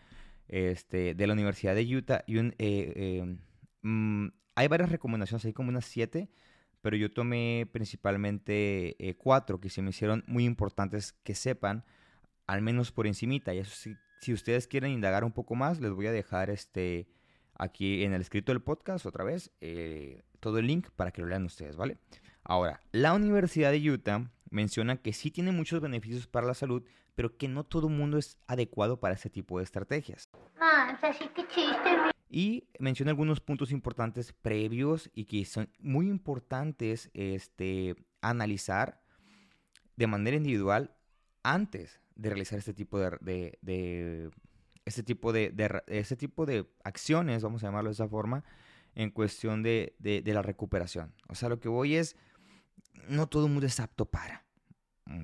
este, 0.48 1.14
de 1.14 1.26
la 1.26 1.34
Universidad 1.34 1.74
de 1.74 1.96
Utah. 1.96 2.24
Y 2.26 2.38
un, 2.38 2.54
eh, 2.58 3.20
em, 3.22 3.38
mm, 3.82 4.32
hay 4.56 4.68
varias 4.68 4.90
recomendaciones, 4.90 5.44
hay 5.44 5.52
como 5.52 5.68
unas 5.68 5.84
siete, 5.84 6.30
pero 6.80 6.96
yo 6.96 7.12
tomé 7.12 7.68
principalmente 7.72 8.96
eh, 8.98 9.14
cuatro 9.16 9.60
que 9.60 9.70
se 9.70 9.82
me 9.82 9.90
hicieron 9.90 10.24
muy 10.26 10.44
importantes 10.44 11.12
que 11.12 11.34
sepan, 11.34 11.84
al 12.46 12.60
menos 12.60 12.90
por 12.90 13.06
encimita. 13.06 13.54
Y 13.54 13.58
eso 13.58 13.72
sí, 13.74 13.94
si 14.20 14.32
ustedes 14.32 14.66
quieren 14.66 14.90
indagar 14.90 15.22
un 15.24 15.32
poco 15.32 15.54
más, 15.54 15.80
les 15.80 15.92
voy 15.92 16.08
a 16.08 16.12
dejar 16.12 16.50
este 16.50 17.08
aquí 17.54 18.02
en 18.02 18.14
el 18.14 18.20
escrito 18.20 18.50
del 18.50 18.62
podcast 18.62 19.06
otra 19.06 19.22
vez 19.22 19.52
todo 20.42 20.58
el 20.58 20.66
link 20.66 20.90
para 20.96 21.12
que 21.12 21.22
lo 21.22 21.28
lean 21.28 21.44
ustedes, 21.44 21.76
¿vale? 21.76 21.96
Ahora, 22.42 22.80
la 22.90 23.14
Universidad 23.14 23.70
de 23.70 23.90
Utah 23.90 24.28
menciona 24.50 24.96
que 24.96 25.12
sí 25.12 25.30
tiene 25.30 25.52
muchos 25.52 25.80
beneficios 25.80 26.26
para 26.26 26.48
la 26.48 26.54
salud, 26.54 26.82
pero 27.14 27.36
que 27.36 27.46
no 27.46 27.62
todo 27.64 27.86
el 27.86 27.94
mundo 27.94 28.18
es 28.18 28.36
adecuado 28.48 28.98
para 28.98 29.14
ese 29.14 29.30
tipo 29.30 29.58
de 29.58 29.64
estrategias. 29.64 30.28
Ah, 30.60 30.98
así 31.00 31.28
que 31.28 31.46
chiste. 31.46 31.90
Y 32.28 32.66
menciona 32.80 33.12
algunos 33.12 33.40
puntos 33.40 33.70
importantes 33.70 34.32
previos 34.32 35.10
y 35.14 35.26
que 35.26 35.44
son 35.44 35.70
muy 35.78 36.08
importantes 36.08 37.08
este, 37.14 37.94
analizar 38.20 39.00
de 39.96 40.06
manera 40.08 40.36
individual 40.36 40.96
antes 41.44 42.00
de 42.16 42.30
realizar 42.30 42.58
este 42.58 42.74
tipo 42.74 42.98
de, 42.98 43.58
de, 43.60 44.30
este 44.84 45.04
tipo 45.04 45.32
de, 45.32 45.50
de, 45.50 45.82
este 45.86 46.16
tipo 46.16 46.46
de 46.46 46.66
acciones, 46.82 47.44
vamos 47.44 47.62
a 47.62 47.68
llamarlo 47.68 47.90
de 47.90 47.94
esa 47.94 48.08
forma, 48.08 48.42
en 48.94 49.10
cuestión 49.10 49.62
de, 49.62 49.94
de, 49.98 50.22
la 50.32 50.42
recuperación. 50.42 51.14
O 51.28 51.34
sea, 51.34 51.48
lo 51.48 51.60
que 51.60 51.68
voy 51.68 51.96
es, 51.96 52.16
no 53.08 53.26
todo 53.26 53.48
mundo 53.48 53.66
es 53.66 53.80
apto 53.80 54.06
para. 54.06 54.44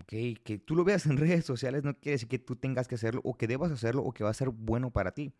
¿okay? 0.02 0.34
Que 0.36 0.58
tú 0.58 0.74
lo 0.74 0.84
veas 0.84 1.06
en 1.06 1.16
redes 1.18 1.44
sociales 1.44 1.84
no 1.84 1.94
quiere 1.94 2.12
decir 2.12 2.28
que 2.28 2.38
tú 2.38 2.56
tengas 2.56 2.88
que 2.88 2.94
hacerlo 2.94 3.20
o 3.24 3.36
que 3.36 3.46
debas 3.46 3.70
hacerlo 3.70 4.02
o 4.02 4.12
que 4.12 4.24
va 4.24 4.30
a 4.30 4.34
ser 4.34 4.50
bueno 4.50 4.90
para 4.90 5.12
ti. 5.12 5.32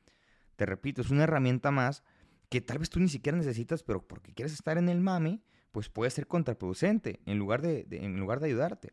Te 0.56 0.66
repito, 0.66 1.02
es 1.02 1.10
una 1.10 1.24
herramienta 1.24 1.70
más 1.70 2.02
que 2.48 2.60
tal 2.60 2.78
vez 2.78 2.90
tú 2.90 3.00
ni 3.00 3.08
siquiera 3.08 3.36
necesitas, 3.36 3.82
pero 3.82 4.06
porque 4.06 4.32
quieres 4.32 4.52
estar 4.52 4.78
en 4.78 4.88
el 4.88 5.00
mame, 5.00 5.40
pues 5.72 5.88
puede 5.88 6.10
ser 6.10 6.26
contraproducente 6.26 7.20
en 7.26 7.38
lugar 7.38 7.62
de, 7.62 7.86
en 7.90 8.18
lugar 8.18 8.40
de 8.40 8.46
ayudarte. 8.46 8.92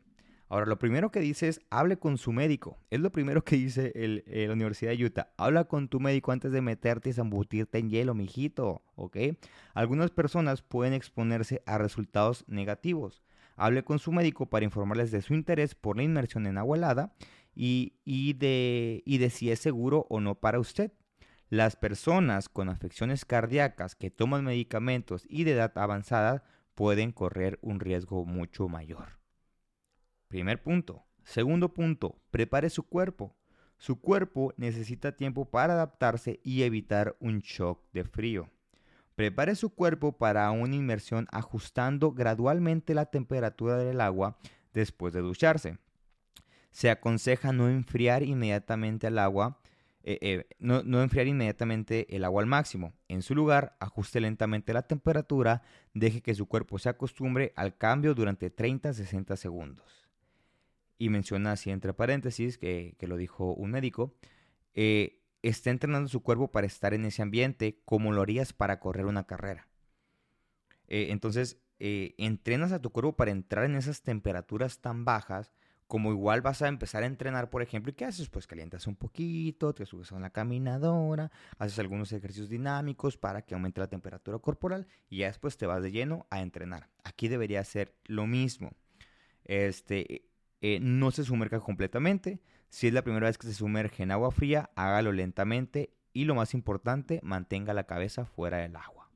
Ahora, 0.55 0.67
lo 0.67 0.79
primero 0.79 1.11
que 1.11 1.19
dice 1.19 1.49
es, 1.49 1.59
hable 1.69 1.97
con 1.97 2.17
su 2.17 2.31
médico. 2.31 2.77
Es 2.89 3.01
lo 3.01 3.11
primero 3.11 3.43
que 3.43 3.57
dice 3.57 3.91
el, 3.93 4.23
la 4.25 4.53
Universidad 4.53 4.91
de 4.91 5.03
Utah. 5.03 5.33
Habla 5.35 5.65
con 5.65 5.89
tu 5.89 5.99
médico 5.99 6.31
antes 6.31 6.53
de 6.53 6.61
meterte 6.61 7.09
y 7.09 7.13
zambutirte 7.13 7.77
en 7.77 7.89
hielo, 7.89 8.13
mijito, 8.13 8.81
¿ok? 8.95 9.17
Algunas 9.73 10.11
personas 10.11 10.61
pueden 10.61 10.93
exponerse 10.93 11.61
a 11.65 11.77
resultados 11.77 12.45
negativos. 12.47 13.21
Hable 13.57 13.83
con 13.83 13.99
su 13.99 14.13
médico 14.13 14.45
para 14.45 14.63
informarles 14.63 15.11
de 15.11 15.21
su 15.21 15.33
interés 15.33 15.75
por 15.75 15.97
la 15.97 16.03
inmersión 16.03 16.47
en 16.47 16.57
agua 16.57 16.77
helada 16.77 17.13
y, 17.53 17.97
y, 18.05 18.31
de, 18.31 19.03
y 19.05 19.17
de 19.17 19.31
si 19.31 19.51
es 19.51 19.59
seguro 19.59 20.07
o 20.09 20.21
no 20.21 20.35
para 20.35 20.61
usted. 20.61 20.93
Las 21.49 21.75
personas 21.75 22.47
con 22.47 22.69
afecciones 22.69 23.25
cardíacas 23.25 23.93
que 23.93 24.09
toman 24.09 24.45
medicamentos 24.45 25.25
y 25.27 25.43
de 25.43 25.51
edad 25.51 25.77
avanzada 25.77 26.45
pueden 26.75 27.11
correr 27.11 27.59
un 27.61 27.81
riesgo 27.81 28.23
mucho 28.23 28.69
mayor. 28.69 29.24
Primer 30.27 30.61
punto. 30.61 31.05
Segundo 31.23 31.73
punto, 31.73 32.19
prepare 32.29 32.69
su 32.69 32.83
cuerpo. 32.83 33.35
Su 33.77 33.99
cuerpo 33.99 34.53
necesita 34.57 35.11
tiempo 35.11 35.45
para 35.45 35.73
adaptarse 35.73 36.39
y 36.43 36.63
evitar 36.63 37.15
un 37.19 37.39
shock 37.39 37.81
de 37.93 38.03
frío. 38.03 38.49
Prepare 39.15 39.55
su 39.55 39.73
cuerpo 39.73 40.17
para 40.17 40.49
una 40.51 40.75
inmersión 40.75 41.27
ajustando 41.31 42.11
gradualmente 42.11 42.93
la 42.93 43.05
temperatura 43.05 43.77
del 43.77 44.01
agua 44.01 44.37
después 44.73 45.13
de 45.13 45.21
ducharse. 45.21 45.77
Se 46.71 46.89
aconseja 46.89 47.53
no 47.53 47.69
enfriar 47.69 48.23
inmediatamente 48.23 49.07
el 49.07 49.17
agua, 49.17 49.59
eh, 50.03 50.19
eh, 50.21 50.47
no, 50.59 50.83
no 50.83 51.01
enfriar 51.01 51.27
inmediatamente 51.27 52.13
el 52.15 52.25
agua 52.25 52.41
al 52.41 52.47
máximo. 52.47 52.93
En 53.07 53.21
su 53.21 53.33
lugar, 53.33 53.75
ajuste 53.79 54.19
lentamente 54.19 54.73
la 54.73 54.83
temperatura, 54.83 55.63
deje 55.93 56.21
que 56.21 56.35
su 56.35 56.47
cuerpo 56.47 56.77
se 56.77 56.89
acostumbre 56.89 57.53
al 57.55 57.77
cambio 57.77 58.13
durante 58.13 58.53
30-60 58.53 59.35
segundos 59.37 60.04
y 60.97 61.09
menciona 61.09 61.53
así 61.53 61.71
entre 61.71 61.93
paréntesis, 61.93 62.57
que, 62.57 62.95
lo 63.01 63.17
dijo 63.17 63.53
un 63.53 63.71
médico, 63.71 64.15
eh, 64.73 65.21
está 65.41 65.69
entrenando 65.69 66.09
su 66.09 66.21
cuerpo 66.21 66.51
para 66.51 66.67
estar 66.67 66.93
en 66.93 67.05
ese 67.05 67.21
ambiente 67.21 67.81
como 67.85 68.11
lo 68.11 68.21
harías 68.21 68.53
para 68.53 68.79
correr 68.79 69.05
una 69.05 69.25
carrera. 69.25 69.67
Eh, 70.87 71.07
entonces, 71.09 71.59
eh, 71.79 72.15
entrenas 72.17 72.71
a 72.71 72.81
tu 72.81 72.91
cuerpo 72.91 73.15
para 73.15 73.31
entrar 73.31 73.65
en 73.65 73.75
esas 73.75 74.01
temperaturas 74.01 74.79
tan 74.79 75.05
bajas, 75.05 75.51
como 75.87 76.11
igual 76.11 76.41
vas 76.41 76.61
a 76.61 76.67
empezar 76.67 77.03
a 77.03 77.05
entrenar, 77.05 77.49
por 77.49 77.61
ejemplo, 77.61 77.91
¿y 77.91 77.93
qué 77.93 78.05
haces? 78.05 78.29
Pues 78.29 78.47
calientas 78.47 78.87
un 78.87 78.95
poquito, 78.95 79.73
te 79.75 79.85
subes 79.85 80.11
a 80.11 80.15
una 80.15 80.31
caminadora, 80.31 81.31
haces 81.59 81.77
algunos 81.77 82.11
ejercicios 82.11 82.49
dinámicos 82.49 83.17
para 83.17 83.43
que 83.43 83.53
aumente 83.53 83.81
la 83.81 83.87
temperatura 83.87 84.39
corporal 84.39 84.87
y 85.09 85.17
ya 85.17 85.27
después 85.27 85.57
te 85.57 85.67
vas 85.67 85.83
de 85.83 85.91
lleno 85.91 86.25
a 86.31 86.41
entrenar. 86.41 86.89
Aquí 87.03 87.27
debería 87.27 87.63
ser 87.63 87.95
lo 88.05 88.25
mismo. 88.25 88.71
Este, 89.43 90.25
eh, 90.67 90.79
no 90.81 91.11
se 91.11 91.23
sumerja 91.23 91.59
completamente. 91.59 92.39
Si 92.69 92.87
es 92.87 92.93
la 92.93 93.03
primera 93.03 93.27
vez 93.27 93.37
que 93.37 93.45
se 93.45 93.53
sumerge 93.53 94.01
en 94.01 94.09
agua 94.09 94.31
fría, 94.31 94.71
hágalo 94.75 95.11
lentamente 95.11 95.93
y 96.11 96.25
lo 96.25 96.33
más 96.33 96.55
importante, 96.55 97.19
mantenga 97.21 97.75
la 97.75 97.83
cabeza 97.83 98.25
fuera 98.25 98.57
del 98.57 98.75
agua. 98.75 99.11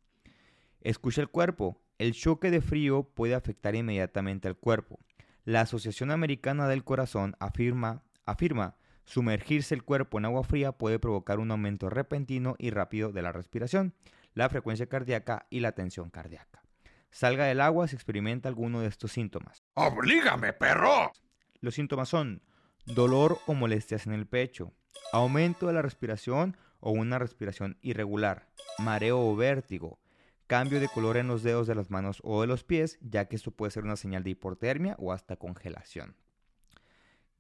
Escucha 0.82 1.22
el 1.22 1.30
cuerpo. 1.30 1.82
El 1.98 2.14
choque 2.14 2.52
de 2.52 2.62
frío 2.62 3.02
puede 3.02 3.34
afectar 3.34 3.74
inmediatamente 3.74 4.48
al 4.48 4.58
cuerpo. 4.58 5.00
La 5.44 5.62
Asociación 5.62 6.12
Americana 6.12 6.68
del 6.68 6.84
Corazón 6.84 7.36
afirma, 7.40 8.04
afirma 8.28 8.76
sumergirse 9.06 9.74
el 9.74 9.84
cuerpo 9.84 10.20
en 10.20 10.26
agua 10.26 10.44
fría 10.44 10.74
puede 10.74 11.00
provocar 11.00 11.40
un 11.40 11.50
aumento 11.50 11.90
repentino 11.90 12.58
y 12.60 12.70
rápido 12.70 13.12
de 13.12 13.24
la 13.24 13.32
respiración, 13.32 13.96
la 14.36 14.50
frecuencia 14.50 14.86
cardíaca 14.86 15.48
y 15.50 15.62
la 15.62 15.72
tensión 15.72 16.12
cardíaca. 16.12 16.62
Salga 17.10 17.46
del 17.46 17.60
agua 17.60 17.88
si 17.88 17.96
experimenta 17.96 18.50
alguno 18.50 18.82
de 18.82 18.88
estos 18.88 19.14
síntomas. 19.14 19.64
¡Oblígame, 19.74 20.54
perro! 20.54 21.12
Los 21.62 21.76
síntomas 21.76 22.10
son 22.10 22.42
dolor 22.86 23.40
o 23.46 23.54
molestias 23.54 24.08
en 24.08 24.14
el 24.14 24.28
pecho, 24.28 24.74
aumento 25.12 25.68
de 25.68 25.74
la 25.74 25.82
respiración 25.82 26.58
o 26.80 26.92
una 26.92 27.20
respiración 27.20 27.78
irregular, 27.82 28.48
mareo 28.78 29.20
o 29.20 29.36
vértigo, 29.36 30.00
cambio 30.48 30.80
de 30.80 30.88
color 30.88 31.18
en 31.18 31.28
los 31.28 31.44
dedos 31.44 31.68
de 31.68 31.76
las 31.76 31.92
manos 31.92 32.22
o 32.24 32.42
de 32.42 32.48
los 32.48 32.64
pies, 32.64 32.98
ya 33.02 33.26
que 33.26 33.36
esto 33.36 33.52
puede 33.52 33.72
ser 33.72 33.84
una 33.84 33.98
señal 33.98 34.24
de 34.24 34.32
hipotermia 34.32 34.96
o 34.98 35.12
hasta 35.12 35.36
congelación. 35.36 36.16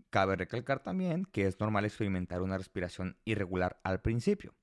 Cabe 0.09 0.35
recalcar 0.35 0.83
también 0.83 1.25
que 1.25 1.45
es 1.45 1.59
normal 1.59 1.85
experimentar 1.85 2.41
una 2.41 2.57
respiración 2.57 3.17
irregular 3.25 3.79
al 3.83 4.01
principio. 4.01 4.53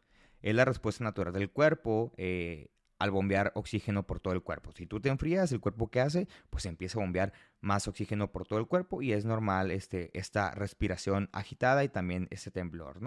Es 0.43 0.55
la 0.55 0.65
respuesta 0.65 1.03
natural 1.03 1.33
del 1.33 1.51
cuerpo, 1.51 2.13
eh, 2.17 2.69
al 2.99 3.11
bombear 3.11 3.53
oxígeno 3.55 4.07
por 4.07 4.21
todo 4.21 4.35
el 4.35 4.43
cuerpo. 4.43 4.73
Si 4.73 4.87
tú 4.87 5.01
te 5.01 5.09
enfrías, 5.09 5.53
el 5.53 5.61
cuerpo 5.61 5.91
que 5.91 6.01
hace, 6.01 6.29
pues 6.51 6.67
empieza 6.67 6.99
a 6.99 7.03
bombear 7.03 7.33
más 7.61 7.89
oxígeno 7.89 8.33
por 8.33 8.47
todo 8.47 8.59
el 8.59 8.67
cuerpo 8.67 9.03
y 9.03 9.13
es 9.13 9.25
normal 9.25 9.71
este, 9.71 10.17
esta 10.19 10.51
respiración 10.53 11.29
agitada 11.33 11.85
y 11.85 11.89
también 11.89 12.29
ese 12.31 12.51
temblor. 12.51 13.01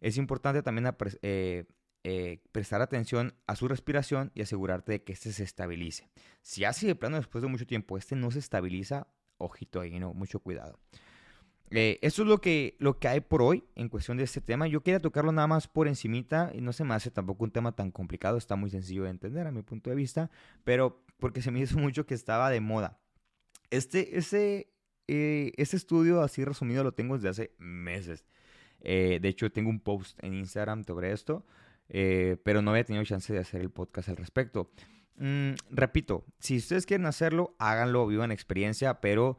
Es 0.00 0.16
importante 0.16 0.62
también 0.62 0.92
eh, 1.22 1.64
eh, 2.04 2.42
prestar 2.52 2.82
atención 2.82 3.34
a 3.46 3.56
su 3.56 3.68
respiración 3.68 4.32
y 4.34 4.42
asegurarte 4.42 4.92
de 4.92 5.02
que 5.02 5.12
este 5.12 5.32
se 5.32 5.44
estabilice. 5.44 6.08
Si 6.42 6.64
así 6.64 6.86
de 6.86 6.94
plano 6.94 7.16
después 7.16 7.42
de 7.42 7.48
mucho 7.48 7.66
tiempo 7.66 7.96
este 7.96 8.16
no 8.16 8.30
se 8.30 8.38
estabiliza, 8.38 9.06
ojito 9.38 9.80
ahí, 9.80 9.98
¿no? 9.98 10.14
Mucho 10.14 10.40
cuidado. 10.40 10.78
Eh, 11.70 11.98
eso 12.02 12.22
es 12.22 12.28
lo 12.28 12.40
que, 12.40 12.76
lo 12.78 12.98
que 12.98 13.08
hay 13.08 13.20
por 13.20 13.42
hoy 13.42 13.64
en 13.74 13.88
cuestión 13.88 14.16
de 14.16 14.24
este 14.24 14.40
tema. 14.40 14.66
Yo 14.68 14.82
quería 14.82 15.00
tocarlo 15.00 15.32
nada 15.32 15.48
más 15.48 15.66
por 15.66 15.88
encimita 15.88 16.52
y 16.54 16.60
no 16.60 16.72
se 16.72 16.84
me 16.84 16.94
hace 16.94 17.10
tampoco 17.10 17.44
un 17.44 17.50
tema 17.50 17.72
tan 17.72 17.90
complicado, 17.90 18.38
está 18.38 18.56
muy 18.56 18.70
sencillo 18.70 19.04
de 19.04 19.10
entender 19.10 19.46
a 19.46 19.52
mi 19.52 19.62
punto 19.62 19.90
de 19.90 19.96
vista, 19.96 20.30
pero 20.64 21.04
porque 21.18 21.42
se 21.42 21.50
me 21.50 21.60
hizo 21.60 21.78
mucho 21.78 22.06
que 22.06 22.14
estaba 22.14 22.50
de 22.50 22.60
moda. 22.60 22.98
Este, 23.70 24.16
ese, 24.16 24.72
eh, 25.08 25.52
este 25.56 25.76
estudio 25.76 26.22
así 26.22 26.44
resumido 26.44 26.84
lo 26.84 26.92
tengo 26.92 27.16
desde 27.16 27.28
hace 27.28 27.54
meses. 27.58 28.24
Eh, 28.80 29.18
de 29.20 29.28
hecho, 29.28 29.50
tengo 29.50 29.70
un 29.70 29.80
post 29.80 30.22
en 30.22 30.34
Instagram 30.34 30.84
sobre 30.84 31.10
esto, 31.12 31.44
pero 31.88 32.62
no 32.62 32.70
había 32.70 32.84
tenido 32.84 33.04
chance 33.04 33.32
de 33.32 33.40
hacer 33.40 33.60
el 33.60 33.70
podcast 33.70 34.08
al 34.08 34.16
respecto. 34.16 34.70
Mm, 35.18 35.52
repito, 35.70 36.24
si 36.38 36.58
ustedes 36.58 36.86
quieren 36.86 37.06
hacerlo, 37.06 37.56
háganlo, 37.58 38.06
vivan 38.06 38.32
experiencia, 38.32 39.00
pero 39.00 39.38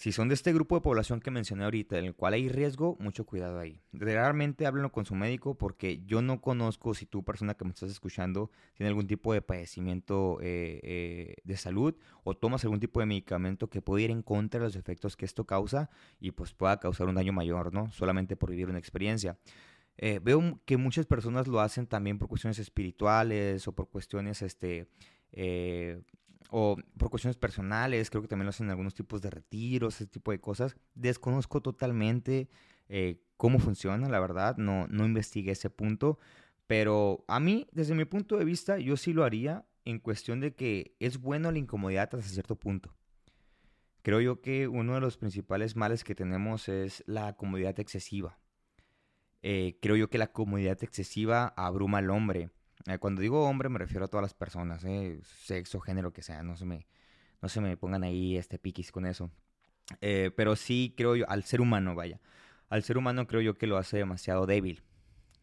si 0.00 0.12
son 0.12 0.28
de 0.28 0.34
este 0.34 0.54
grupo 0.54 0.76
de 0.76 0.80
población 0.80 1.20
que 1.20 1.30
mencioné 1.30 1.64
ahorita, 1.64 1.98
en 1.98 2.06
el 2.06 2.14
cual 2.14 2.32
hay 2.32 2.48
riesgo, 2.48 2.96
mucho 3.00 3.26
cuidado 3.26 3.58
ahí. 3.58 3.82
Realmente 3.92 4.64
háblenlo 4.64 4.90
con 4.92 5.04
su 5.04 5.14
médico 5.14 5.58
porque 5.58 6.00
yo 6.06 6.22
no 6.22 6.40
conozco 6.40 6.94
si 6.94 7.04
tú, 7.04 7.22
persona 7.22 7.52
que 7.52 7.66
me 7.66 7.72
estás 7.72 7.90
escuchando, 7.90 8.50
tiene 8.72 8.88
algún 8.88 9.06
tipo 9.06 9.34
de 9.34 9.42
padecimiento 9.42 10.38
eh, 10.40 10.80
eh, 10.82 11.34
de 11.44 11.56
salud 11.58 11.94
o 12.24 12.34
tomas 12.34 12.64
algún 12.64 12.80
tipo 12.80 13.00
de 13.00 13.04
medicamento 13.04 13.68
que 13.68 13.82
puede 13.82 14.04
ir 14.04 14.10
en 14.10 14.22
contra 14.22 14.58
de 14.60 14.68
los 14.68 14.76
efectos 14.76 15.18
que 15.18 15.26
esto 15.26 15.44
causa 15.44 15.90
y 16.18 16.30
pues 16.30 16.54
pueda 16.54 16.80
causar 16.80 17.06
un 17.06 17.16
daño 17.16 17.34
mayor, 17.34 17.70
¿no? 17.74 17.92
Solamente 17.92 18.36
por 18.36 18.52
vivir 18.52 18.70
una 18.70 18.78
experiencia. 18.78 19.36
Eh, 19.98 20.18
veo 20.22 20.62
que 20.64 20.78
muchas 20.78 21.04
personas 21.04 21.46
lo 21.46 21.60
hacen 21.60 21.86
también 21.86 22.18
por 22.18 22.26
cuestiones 22.26 22.58
espirituales 22.58 23.68
o 23.68 23.72
por 23.72 23.90
cuestiones 23.90 24.40
este, 24.40 24.88
o 26.50 26.76
por 26.98 27.10
cuestiones 27.10 27.36
personales, 27.36 28.10
creo 28.10 28.22
que 28.22 28.28
también 28.28 28.46
lo 28.46 28.50
hacen 28.50 28.66
en 28.66 28.70
algunos 28.70 28.94
tipos 28.94 29.22
de 29.22 29.30
retiros, 29.30 29.96
ese 29.96 30.06
tipo 30.06 30.30
de 30.30 30.40
cosas. 30.40 30.76
Desconozco 30.94 31.60
totalmente 31.60 32.48
eh, 32.88 33.22
cómo 33.36 33.58
funciona, 33.58 34.08
la 34.08 34.20
verdad, 34.20 34.56
no, 34.56 34.86
no 34.88 35.06
investigué 35.06 35.52
ese 35.52 35.70
punto, 35.70 36.18
pero 36.66 37.24
a 37.28 37.40
mí, 37.40 37.66
desde 37.72 37.94
mi 37.94 38.04
punto 38.04 38.36
de 38.36 38.44
vista, 38.44 38.78
yo 38.78 38.96
sí 38.96 39.12
lo 39.12 39.24
haría 39.24 39.64
en 39.84 39.98
cuestión 39.98 40.40
de 40.40 40.54
que 40.54 40.94
es 41.00 41.18
bueno 41.18 41.50
la 41.50 41.58
incomodidad 41.58 42.14
hasta 42.14 42.28
cierto 42.28 42.56
punto. 42.56 42.94
Creo 44.02 44.20
yo 44.20 44.40
que 44.40 44.68
uno 44.68 44.94
de 44.94 45.00
los 45.00 45.16
principales 45.16 45.76
males 45.76 46.04
que 46.04 46.14
tenemos 46.14 46.68
es 46.68 47.04
la 47.06 47.34
comodidad 47.34 47.78
excesiva. 47.80 48.38
Eh, 49.42 49.78
creo 49.80 49.96
yo 49.96 50.10
que 50.10 50.18
la 50.18 50.32
comodidad 50.32 50.82
excesiva 50.82 51.54
abruma 51.56 51.98
al 51.98 52.10
hombre 52.10 52.50
cuando 52.98 53.20
digo 53.20 53.48
hombre 53.48 53.68
me 53.68 53.78
refiero 53.78 54.04
a 54.04 54.08
todas 54.08 54.22
las 54.22 54.34
personas, 54.34 54.84
eh, 54.84 55.20
sexo, 55.22 55.80
género, 55.80 56.12
que 56.12 56.22
sea, 56.22 56.42
no 56.42 56.56
se 56.56 56.64
me, 56.64 56.86
no 57.42 57.48
se 57.48 57.60
me 57.60 57.76
pongan 57.76 58.04
ahí 58.04 58.36
este 58.36 58.58
piquis 58.58 58.92
con 58.92 59.06
eso. 59.06 59.30
Eh, 60.00 60.30
pero 60.36 60.56
sí 60.56 60.94
creo 60.96 61.16
yo, 61.16 61.28
al 61.28 61.44
ser 61.44 61.60
humano, 61.60 61.94
vaya, 61.94 62.20
al 62.68 62.82
ser 62.82 62.96
humano 62.98 63.26
creo 63.26 63.40
yo 63.40 63.54
que 63.54 63.66
lo 63.66 63.76
hace 63.76 63.98
demasiado 63.98 64.46
débil, 64.46 64.82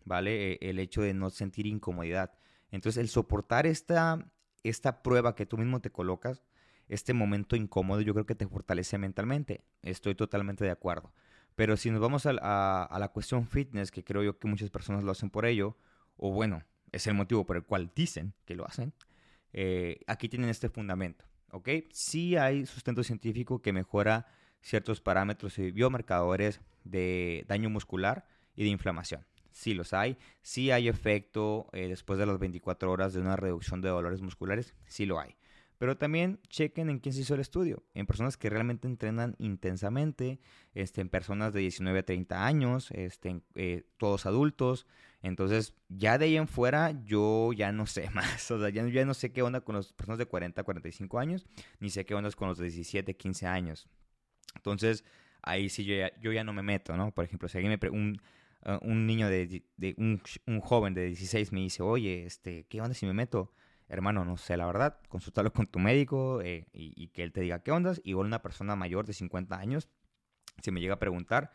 ¿vale? 0.06 0.54
E, 0.54 0.70
el 0.70 0.80
hecho 0.80 1.02
de 1.02 1.14
no 1.14 1.30
sentir 1.30 1.68
incomodidad. 1.68 2.34
Entonces 2.72 3.00
el 3.02 3.10
soportar 3.10 3.68
esta, 3.68 4.32
esta 4.64 5.04
prueba 5.04 5.36
que 5.36 5.46
tú 5.46 5.58
mismo 5.58 5.82
te 5.82 5.92
colocas, 5.92 6.44
este 6.90 7.14
momento 7.14 7.56
incómodo, 7.56 8.02
yo 8.02 8.14
creo 8.14 8.26
que 8.26 8.36
te 8.36 8.48
fortalece 8.48 8.98
mentalmente. 8.98 9.64
Estoy 9.82 10.16
totalmente 10.16 10.64
de 10.64 10.72
acuerdo. 10.72 11.14
Pero 11.56 11.76
si 11.76 11.92
nos 11.92 12.00
vamos 12.00 12.26
a, 12.26 12.84
a 12.84 13.00
la 13.00 13.10
cuestión 13.10 13.48
fitness, 13.48 13.92
que 13.92 14.04
creo 14.04 14.24
yo 14.24 14.40
que 14.40 14.48
muchas 14.48 14.70
personas 14.70 15.04
lo 15.04 15.12
hacen 15.12 15.30
por 15.30 15.46
ello, 15.46 15.76
o 16.16 16.32
bueno, 16.32 16.64
es 16.92 17.08
el 17.08 17.14
motivo 17.14 17.46
por 17.46 17.58
el 17.58 17.64
cual 17.64 17.92
dicen 17.96 18.34
que 18.46 18.56
lo 18.56 18.66
hacen, 18.66 18.94
eh, 19.54 20.02
aquí 20.08 20.30
tienen 20.30 20.50
este 20.50 20.70
fundamento, 20.70 21.26
¿ok? 21.52 21.70
Sí 21.92 22.36
hay 22.36 22.66
sustento 22.66 23.04
científico 23.04 23.62
que 23.62 23.74
mejora 23.74 24.28
ciertos 24.62 25.02
parámetros 25.02 25.58
y 25.60 25.72
biomarcadores 25.72 26.62
de 26.84 27.46
daño 27.48 27.70
muscular 27.70 28.28
y 28.56 28.64
de 28.64 28.70
inflamación. 28.70 29.26
Sí 29.52 29.74
los 29.74 29.94
hay. 29.94 30.18
Sí 30.44 30.70
hay 30.70 30.88
efecto 30.88 31.68
eh, 31.74 31.88
después 31.88 32.20
de 32.20 32.26
las 32.28 32.38
24 32.38 32.92
horas 32.92 33.14
de 33.14 33.22
una 33.22 33.36
reducción 33.36 33.82
de 33.82 33.90
dolores 33.90 34.22
musculares. 34.22 34.76
Sí 34.86 35.06
lo 35.06 35.20
hay. 35.20 35.36
Pero 35.78 35.98
también 35.98 36.40
chequen 36.50 36.90
en 36.90 37.00
quién 37.00 37.14
se 37.14 37.22
hizo 37.22 37.36
el 37.36 37.42
estudio. 37.42 37.84
En 37.94 38.08
personas 38.08 38.36
que 38.38 38.50
realmente 38.50 38.88
entrenan 38.88 39.36
intensamente, 39.38 40.40
este, 40.74 41.02
en 41.02 41.10
personas 41.10 41.54
de 41.54 41.60
19 41.60 42.00
a 42.00 42.04
30 42.04 42.46
años, 42.46 42.90
este, 42.92 43.42
eh, 43.56 43.84
todos 43.98 44.26
adultos. 44.26 44.88
Entonces, 45.22 45.76
ya 45.90 46.18
de 46.18 46.26
ahí 46.26 46.38
en 46.38 46.48
fuera, 46.48 46.92
yo 47.04 47.54
ya 47.54 47.72
no 47.72 47.86
sé 47.86 48.10
más. 48.14 48.50
O 48.50 48.60
sea, 48.60 48.70
ya, 48.70 48.88
ya 48.88 49.06
no 49.06 49.14
sé 49.14 49.32
qué 49.32 49.44
onda 49.44 49.62
con 49.62 49.76
las 49.76 49.94
personas 49.94 50.18
de 50.18 50.26
40 50.26 50.62
a 50.62 50.64
45 50.64 51.20
años, 51.20 51.46
ni 51.80 51.90
sé 51.90 52.06
qué 52.06 52.16
onda 52.16 52.32
con 52.32 52.48
los 52.48 52.58
de 52.58 52.66
17, 52.66 53.16
15 53.16 53.46
años. 53.46 53.88
Entonces, 54.56 55.04
ahí 55.42 55.70
sí 55.70 55.86
yo 55.86 55.96
ya, 55.96 56.12
yo 56.20 56.32
ya 56.32 56.44
no 56.44 56.54
me 56.54 56.64
meto, 56.64 56.98
¿no? 56.98 57.12
Por 57.12 57.26
ejemplo, 57.26 57.48
si 57.48 57.58
alguien 57.58 57.80
me 57.80 57.90
un, 57.90 58.20
uh, 58.66 58.78
un 58.82 59.06
niño 59.06 59.30
de, 59.30 59.64
de 59.78 59.96
un, 59.98 60.60
joven 60.62 60.94
de 60.94 61.06
16 61.06 61.52
me 61.52 61.62
dice, 61.62 61.84
oye, 61.84 62.26
este, 62.26 62.66
¿qué 62.66 62.82
onda 62.82 62.94
si 62.94 63.06
me 63.06 63.14
meto? 63.14 63.54
Hermano, 63.88 64.26
no 64.26 64.38
sé 64.38 64.58
la 64.58 64.66
verdad, 64.66 65.00
consultarlo 65.10 65.54
con 65.54 65.68
tu 65.68 65.80
médico 65.80 66.42
eh, 66.42 66.68
y, 66.74 67.08
que 67.10 67.24
él 67.24 67.32
te 67.32 67.42
diga 67.42 67.64
qué 67.64 67.72
ondas. 67.72 68.02
Igual 68.04 68.28
una 68.28 68.42
persona 68.42 68.76
mayor 68.76 69.06
de 69.06 69.14
50 69.14 69.58
años, 69.58 69.90
si 70.62 70.72
me 70.72 70.82
llega 70.82 70.96
a 70.96 71.00
preguntar, 71.00 71.52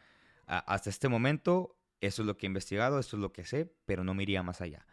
hasta 0.47 0.91
este 0.91 1.09
momento, 1.09 1.77
eso 2.01 2.23
es 2.23 2.27
lo 2.27 2.37
que 2.37 2.47
he 2.47 2.49
investigado, 2.49 2.99
esto 2.99 3.17
es 3.17 3.23
lo 3.23 3.33
que 3.33 3.45
sé, 3.45 3.73
pero 3.87 4.05
no 4.05 4.15
me 4.15 4.23
iría 4.25 4.43
más 4.43 4.61
allá. 4.61 4.87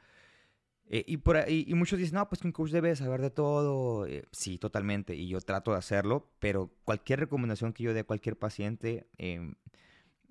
Eh, 0.91 1.03
y, 1.07 1.17
por 1.17 1.37
ahí, 1.37 1.65
y 1.67 1.75
muchos 1.75 1.99
dicen, 1.99 2.15
no, 2.15 2.27
pues 2.27 2.41
que 2.41 2.47
un 2.47 2.51
coach 2.51 2.71
debe 2.71 2.95
saber 2.95 3.21
de 3.21 3.29
todo. 3.29 4.07
Eh, 4.07 4.25
sí, 4.31 4.57
totalmente, 4.57 5.15
y 5.15 5.27
yo 5.27 5.39
trato 5.39 5.71
de 5.71 5.77
hacerlo, 5.77 6.31
pero 6.39 6.71
cualquier 6.83 7.19
recomendación 7.19 7.73
que 7.73 7.83
yo 7.83 7.93
dé 7.93 8.01
a 8.01 8.03
cualquier 8.03 8.37
paciente, 8.37 9.07
em, 9.17 9.53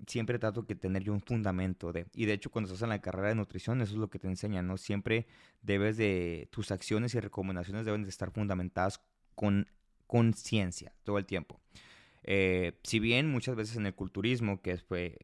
siempre 0.07 0.39
trato 0.39 0.65
que 0.65 0.75
tener 0.75 1.03
yo 1.03 1.13
un 1.13 1.21
fundamento 1.21 1.91
de, 1.91 2.07
y 2.13 2.25
de 2.25 2.33
hecho 2.33 2.49
cuando 2.49 2.67
estás 2.67 2.83
en 2.83 2.89
la 2.89 3.01
carrera 3.01 3.29
de 3.29 3.35
nutrición 3.35 3.81
eso 3.81 3.93
es 3.93 3.99
lo 3.99 4.09
que 4.09 4.19
te 4.19 4.27
enseñan, 4.27 4.67
¿no? 4.67 4.77
Siempre 4.77 5.27
debes 5.61 5.97
de, 5.97 6.47
tus 6.51 6.71
acciones 6.71 7.13
y 7.15 7.19
recomendaciones 7.19 7.85
deben 7.85 8.03
de 8.03 8.09
estar 8.09 8.31
fundamentadas 8.31 9.01
con 9.35 9.67
conciencia 10.07 10.93
todo 11.03 11.17
el 11.17 11.25
tiempo. 11.25 11.59
Eh, 12.23 12.73
si 12.83 12.99
bien 12.99 13.31
muchas 13.31 13.55
veces 13.55 13.77
en 13.77 13.85
el 13.85 13.95
culturismo, 13.95 14.61
que 14.61 14.77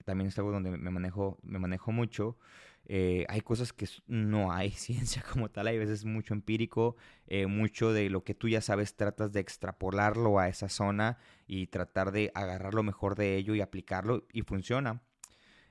también 0.06 0.30
es 0.30 0.38
algo 0.38 0.52
donde 0.52 0.72
me 0.72 0.92
manejo, 0.92 1.38
me 1.44 1.60
manejo 1.60 1.92
mucho, 1.92 2.38
eh, 2.88 3.26
hay 3.30 3.42
cosas 3.42 3.74
que 3.74 3.88
no 4.08 4.52
hay 4.52 4.72
ciencia 4.72 5.24
como 5.24 5.50
tal, 5.50 5.68
hay 5.68 5.78
veces 5.78 6.06
mucho 6.06 6.34
empírico, 6.34 6.96
eh, 7.28 7.48
mucho 7.48 7.94
de 7.94 8.10
lo 8.10 8.24
que 8.24 8.36
tú 8.36 8.50
ya 8.50 8.62
sabes 8.62 8.96
tratas 8.96 9.32
de 9.32 9.40
extrapolarlo 9.40 10.40
a 10.40 10.48
esa 10.48 10.70
zona 10.70 11.18
y 11.48 11.68
tratar 11.68 12.12
de 12.12 12.32
agarrar 12.34 12.74
lo 12.74 12.84
mejor 12.84 13.16
de 13.16 13.36
ello 13.36 13.56
y 13.56 13.62
aplicarlo 13.62 14.26
y 14.32 14.42
funciona. 14.42 15.02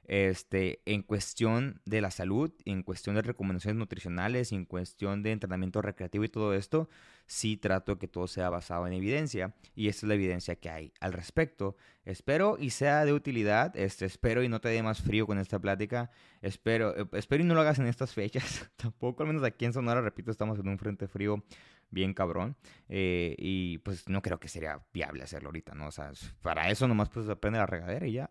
Este, 0.06 0.82
en 0.84 1.02
cuestión 1.02 1.80
de 1.84 2.00
la 2.00 2.10
salud, 2.10 2.52
en 2.64 2.82
cuestión 2.82 3.14
de 3.14 3.22
recomendaciones 3.22 3.78
nutricionales, 3.78 4.52
en 4.52 4.64
cuestión 4.64 5.22
de 5.22 5.32
entrenamiento 5.32 5.82
recreativo 5.82 6.24
y 6.24 6.28
todo 6.28 6.54
esto, 6.54 6.88
sí 7.26 7.56
trato 7.56 7.98
que 7.98 8.08
todo 8.08 8.26
sea 8.26 8.50
basado 8.50 8.86
en 8.86 8.92
evidencia 8.92 9.54
y 9.74 9.88
esta 9.88 10.06
es 10.06 10.08
la 10.08 10.14
evidencia 10.14 10.56
que 10.56 10.70
hay 10.70 10.92
al 11.00 11.12
respecto. 11.12 11.76
Espero 12.04 12.56
y 12.58 12.70
sea 12.70 13.04
de 13.04 13.12
utilidad, 13.14 13.74
este, 13.76 14.04
espero 14.04 14.42
y 14.42 14.48
no 14.48 14.60
te 14.60 14.68
dé 14.68 14.82
más 14.82 15.00
frío 15.00 15.26
con 15.26 15.38
esta 15.38 15.58
plática, 15.58 16.10
espero, 16.42 16.96
eh, 16.96 17.06
espero 17.12 17.42
y 17.42 17.46
no 17.46 17.54
lo 17.54 17.62
hagas 17.62 17.78
en 17.78 17.86
estas 17.86 18.12
fechas, 18.12 18.70
tampoco, 18.76 19.22
al 19.22 19.28
menos 19.28 19.42
aquí 19.42 19.64
en 19.64 19.72
Sonora, 19.72 20.02
repito, 20.02 20.30
estamos 20.30 20.58
en 20.58 20.68
un 20.68 20.78
frente 20.78 21.08
frío 21.08 21.42
bien 21.90 22.12
cabrón. 22.12 22.56
Eh, 22.88 23.34
y 23.38 23.78
pues 23.78 24.08
no 24.08 24.20
creo 24.20 24.38
que 24.38 24.48
sería 24.48 24.84
viable 24.92 25.22
hacerlo 25.22 25.48
ahorita, 25.48 25.74
¿no? 25.74 25.86
O 25.86 25.90
sea, 25.92 26.12
para 26.42 26.68
eso 26.68 26.86
nomás 26.86 27.08
pues 27.08 27.28
aprende 27.28 27.58
la 27.58 27.66
regadera 27.66 28.06
y 28.06 28.12
ya. 28.12 28.30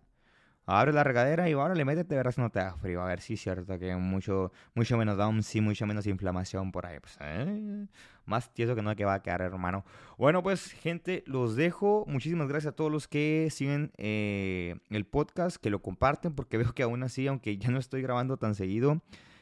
Abre 0.66 0.94
la 0.94 1.04
regadera 1.04 1.50
y 1.50 1.54
ahora 1.54 1.76
le 1.76 1.84
métete, 1.84 2.16
verás 2.16 2.38
no 2.38 2.50
te 2.50 2.60
da 2.60 2.78
frío. 2.78 3.02
A 3.02 3.06
ver, 3.06 3.20
sí 3.20 3.36
cierto 3.36 3.78
que 3.78 3.96
mucho, 3.98 4.54
mucho 4.76 4.98
menos 4.98 5.18
down, 5.18 5.44
sí, 5.44 5.60
mucho 5.60 5.86
menos 5.86 6.08
inflamación 6.08 6.72
por 6.72 6.86
ahí. 6.86 7.00
Pues, 7.02 7.18
¿eh? 7.20 7.88
Más 8.26 8.54
tieso 8.54 8.74
que 8.74 8.82
no 8.82 8.96
que 8.96 9.04
va 9.04 9.16
a 9.16 9.22
quedar, 9.22 9.42
hermano. 9.42 9.84
Bueno, 10.18 10.42
pues, 10.42 10.72
gente, 10.72 11.24
los 11.28 11.58
dejo. 11.58 12.06
Muchísimas 12.08 12.48
gracias 12.48 12.72
a 12.72 12.76
todos 12.78 12.90
los 12.90 13.10
que 13.10 13.50
siguen 13.52 13.92
eh, 13.98 14.76
el 14.90 15.06
podcast, 15.06 15.58
que 15.58 15.70
lo 15.70 15.82
comparten, 15.82 16.34
porque 16.34 16.58
veo 16.58 16.74
que 16.74 16.84
aún 16.84 17.04
así, 17.04 17.28
aunque 17.28 17.58
ya 17.58 17.70
no 17.70 17.78
estoy 17.78 18.02
grabando 18.02 18.38
tan 18.38 18.56
seguido, 18.56 19.02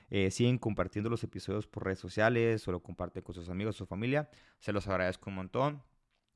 eh, 0.09 0.31
siguen 0.31 0.57
compartiendo 0.57 1.11
los 1.11 1.23
episodios 1.23 1.67
por 1.67 1.85
redes 1.85 1.99
sociales 1.99 2.67
o 2.67 2.71
lo 2.71 2.81
comparten 2.81 3.21
con 3.21 3.35
sus 3.35 3.47
amigos, 3.49 3.75
su 3.75 3.85
familia. 3.85 4.27
Se 4.59 4.73
los 4.73 4.87
agradezco 4.87 5.29
un 5.29 5.35
montón. 5.35 5.83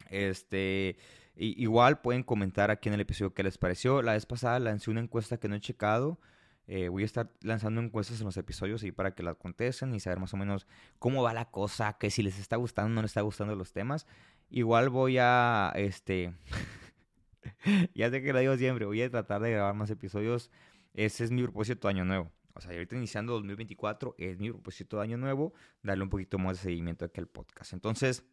Este 0.10 0.98
igual 1.38 2.02
pueden 2.02 2.24
comentar 2.24 2.72
aquí 2.72 2.90
en 2.90 2.96
el 2.96 3.02
episodio 3.02 3.34
qué 3.34 3.44
les 3.44 3.58
pareció. 3.58 4.02
La 4.02 4.14
vez 4.14 4.26
pasada 4.26 4.60
lancé 4.60 4.92
una 4.92 5.02
encuesta 5.02 5.38
que 5.38 5.48
no 5.48 5.56
he 5.56 5.60
checado. 5.60 6.20
Eh, 6.68 6.90
voy 6.90 7.04
a 7.04 7.06
estar 7.06 7.32
lanzando 7.42 7.80
encuestas 7.80 8.20
en 8.20 8.26
los 8.26 8.38
episodios 8.38 8.84
y 8.84 8.92
para 8.92 9.14
que 9.14 9.22
las 9.22 9.36
contesten 9.36 9.94
y 9.94 10.00
saber 10.00 10.20
más 10.20 10.34
o 10.34 10.38
menos 10.38 10.66
cómo 10.98 11.22
va 11.22 11.34
la 11.34 11.52
cosa, 11.52 11.98
que 12.00 12.10
si 12.10 12.24
les 12.24 12.40
está 12.40 12.56
gustando 12.56 12.92
o 12.92 12.96
no 12.96 13.02
les 13.04 13.12
está 13.12 13.22
gustando 13.22 13.56
los 13.56 13.72
temas. 13.72 14.08
Igual 14.50 14.90
voy 14.90 15.18
a, 15.20 15.72
este, 15.76 16.34
ya 17.94 18.10
sé 18.10 18.24
que 18.24 18.34
lo 18.34 18.40
digo 18.40 18.58
siempre, 18.58 18.86
voy 18.86 19.02
a 19.02 19.10
tratar 19.12 19.42
de 19.42 19.52
grabar 19.52 19.76
más 19.76 19.92
episodios. 19.92 20.50
Ese 20.94 21.24
es 21.26 21.32
mi 21.32 21.44
propósito 21.44 21.88
año 21.88 22.06
nuevo. 22.06 22.32
O 22.56 22.62
sea, 22.62 22.72
ahorita 22.72 22.96
iniciando 22.96 23.34
2024 23.34 24.16
es 24.18 24.40
mi 24.40 24.50
propósito 24.50 24.98
de 24.98 25.04
año 25.04 25.18
nuevo, 25.18 25.54
darle 25.84 26.04
un 26.04 26.10
poquito 26.10 26.40
más 26.40 26.58
de 26.58 26.64
seguimiento 26.64 27.04
aquí 27.06 27.20
al 27.20 27.28
podcast. 27.28 27.74
Entonces, 27.74 28.24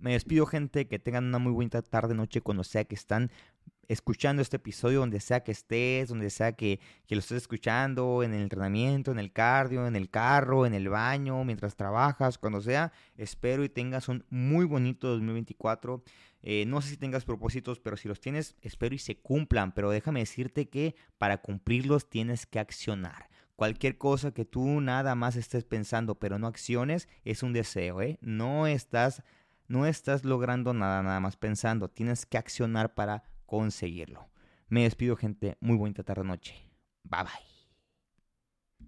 me 0.00 0.12
despido 0.12 0.46
gente, 0.46 0.88
que 0.88 0.98
tengan 0.98 1.26
una 1.26 1.38
muy 1.38 1.52
buena 1.52 1.82
tarde, 1.82 2.14
noche, 2.14 2.40
cuando 2.40 2.64
sea 2.64 2.84
que 2.84 2.94
están 2.94 3.30
escuchando 3.88 4.40
este 4.40 4.56
episodio, 4.56 5.00
donde 5.00 5.20
sea 5.20 5.40
que 5.40 5.50
estés, 5.52 6.08
donde 6.08 6.30
sea 6.30 6.52
que, 6.52 6.80
que, 7.06 7.16
lo 7.16 7.18
estés 7.18 7.38
escuchando, 7.38 8.22
en 8.22 8.32
el 8.32 8.42
entrenamiento, 8.42 9.10
en 9.10 9.18
el 9.18 9.32
cardio, 9.32 9.86
en 9.86 9.96
el 9.96 10.08
carro, 10.08 10.64
en 10.64 10.74
el 10.74 10.88
baño, 10.88 11.44
mientras 11.44 11.76
trabajas, 11.76 12.38
cuando 12.38 12.60
sea. 12.60 12.92
Espero 13.16 13.64
y 13.64 13.68
tengas 13.68 14.08
un 14.08 14.24
muy 14.30 14.64
bonito 14.64 15.08
2024. 15.08 16.02
Eh, 16.42 16.64
no 16.66 16.80
sé 16.80 16.90
si 16.90 16.96
tengas 16.96 17.24
propósitos, 17.24 17.80
pero 17.80 17.96
si 17.96 18.08
los 18.08 18.20
tienes, 18.20 18.56
espero 18.62 18.94
y 18.94 18.98
se 18.98 19.16
cumplan. 19.16 19.72
Pero 19.72 19.90
déjame 19.90 20.20
decirte 20.20 20.68
que 20.68 20.94
para 21.18 21.38
cumplirlos 21.38 22.08
tienes 22.08 22.46
que 22.46 22.60
accionar. 22.60 23.29
Cualquier 23.60 23.98
cosa 23.98 24.32
que 24.32 24.46
tú 24.46 24.80
nada 24.80 25.14
más 25.14 25.36
estés 25.36 25.64
pensando, 25.64 26.14
pero 26.14 26.38
no 26.38 26.46
acciones, 26.46 27.10
es 27.26 27.42
un 27.42 27.52
deseo, 27.52 28.00
¿eh? 28.00 28.18
No 28.22 28.66
estás, 28.66 29.22
no 29.68 29.84
estás 29.84 30.24
logrando 30.24 30.72
nada 30.72 31.02
nada 31.02 31.20
más 31.20 31.36
pensando. 31.36 31.90
Tienes 31.90 32.24
que 32.24 32.38
accionar 32.38 32.94
para 32.94 33.22
conseguirlo. 33.44 34.30
Me 34.70 34.84
despido, 34.84 35.14
gente. 35.14 35.58
Muy 35.60 35.76
bonita 35.76 36.02
tarde 36.02 36.24
noche. 36.24 36.54
Bye 37.04 37.24
bye. 37.24 37.49